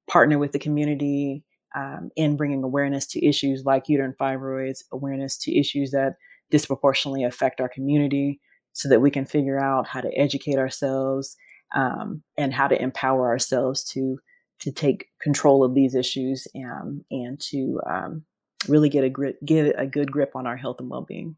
partner 0.09 0.37
with 0.37 0.51
the 0.51 0.59
community 0.59 1.43
um, 1.75 2.09
in 2.15 2.35
bringing 2.37 2.63
awareness 2.63 3.05
to 3.07 3.25
issues 3.25 3.63
like 3.65 3.87
uterine 3.87 4.15
fibroids, 4.19 4.83
awareness 4.91 5.37
to 5.39 5.55
issues 5.57 5.91
that 5.91 6.13
disproportionately 6.49 7.23
affect 7.23 7.61
our 7.61 7.69
community, 7.69 8.39
so 8.73 8.87
that 8.89 9.01
we 9.01 9.11
can 9.11 9.25
figure 9.25 9.59
out 9.59 9.87
how 9.87 10.01
to 10.01 10.09
educate 10.17 10.57
ourselves 10.57 11.35
um, 11.75 12.21
and 12.37 12.53
how 12.53 12.67
to 12.67 12.81
empower 12.81 13.27
ourselves 13.27 13.83
to 13.83 14.17
to 14.59 14.71
take 14.71 15.07
control 15.21 15.63
of 15.63 15.73
these 15.73 15.95
issues 15.95 16.47
um, 16.55 17.03
and 17.11 17.39
to 17.39 17.79
um, 17.89 18.23
really 18.67 18.89
get 18.89 19.03
a 19.03 19.09
grip, 19.09 19.37
get 19.45 19.75
a 19.77 19.85
good 19.85 20.11
grip 20.11 20.35
on 20.35 20.47
our 20.47 20.57
health 20.57 20.79
and 20.79 20.89
well-being. 20.89 21.35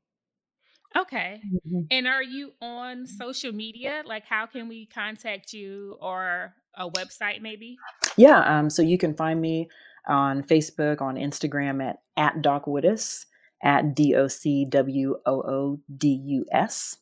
Okay. 0.97 1.41
Mhm. 1.67 1.87
And 1.91 2.07
are 2.07 2.23
you 2.23 2.53
on 2.61 3.05
social 3.05 3.51
media? 3.51 4.01
Like, 4.05 4.25
how 4.25 4.47
can 4.47 4.67
we 4.67 4.87
contact 4.87 5.53
you 5.53 5.97
or 6.01 6.55
a 6.75 6.89
website, 6.89 7.41
maybe? 7.41 7.77
Yeah, 8.17 8.39
um, 8.39 8.69
so 8.69 8.81
you 8.81 8.97
can 8.97 9.13
find 9.13 9.39
me 9.39 9.69
on 10.07 10.41
Facebook, 10.41 11.01
on 11.01 11.15
Instagram 11.15 11.83
at 11.87 12.01
at 12.17 12.41
Doc 12.41 12.65
Woodus, 12.65 13.27
at 13.63 13.95
D 13.95 14.15
O 14.15 14.27
C 14.27 14.65
W 14.65 15.15
O 15.25 15.41
O 15.41 15.79
D 15.95 16.07
U 16.09 16.45
S. 16.51 16.97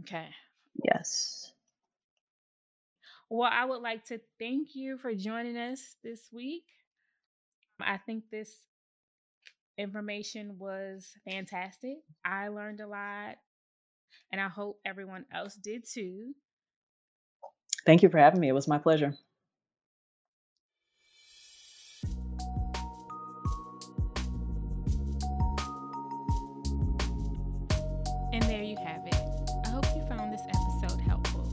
Okay. 0.00 0.28
Yes. 0.84 1.47
Well, 3.30 3.50
I 3.52 3.66
would 3.66 3.82
like 3.82 4.04
to 4.06 4.20
thank 4.38 4.74
you 4.74 4.96
for 4.96 5.14
joining 5.14 5.58
us 5.58 5.96
this 6.02 6.28
week. 6.32 6.64
I 7.78 7.98
think 7.98 8.24
this 8.30 8.56
information 9.76 10.58
was 10.58 11.06
fantastic. 11.28 11.98
I 12.24 12.48
learned 12.48 12.80
a 12.80 12.86
lot, 12.86 13.36
and 14.32 14.40
I 14.40 14.48
hope 14.48 14.80
everyone 14.84 15.26
else 15.32 15.54
did 15.54 15.84
too. 15.86 16.32
Thank 17.84 18.02
you 18.02 18.08
for 18.08 18.18
having 18.18 18.40
me. 18.40 18.48
It 18.48 18.52
was 18.52 18.66
my 18.66 18.78
pleasure. 18.78 19.14
And 28.32 28.42
there 28.42 28.62
you 28.62 28.76
have 28.78 29.06
it. 29.06 29.14
I 29.66 29.70
hope 29.70 29.86
you 29.94 30.04
found 30.06 30.32
this 30.32 30.42
episode 30.48 31.00
helpful. 31.00 31.46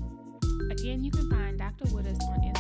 Again, 0.71 1.03
you 1.03 1.11
can 1.11 1.29
find 1.29 1.44
with 1.93 2.07
us 2.07 2.17
on 2.27 2.41
Instagram. 2.41 2.54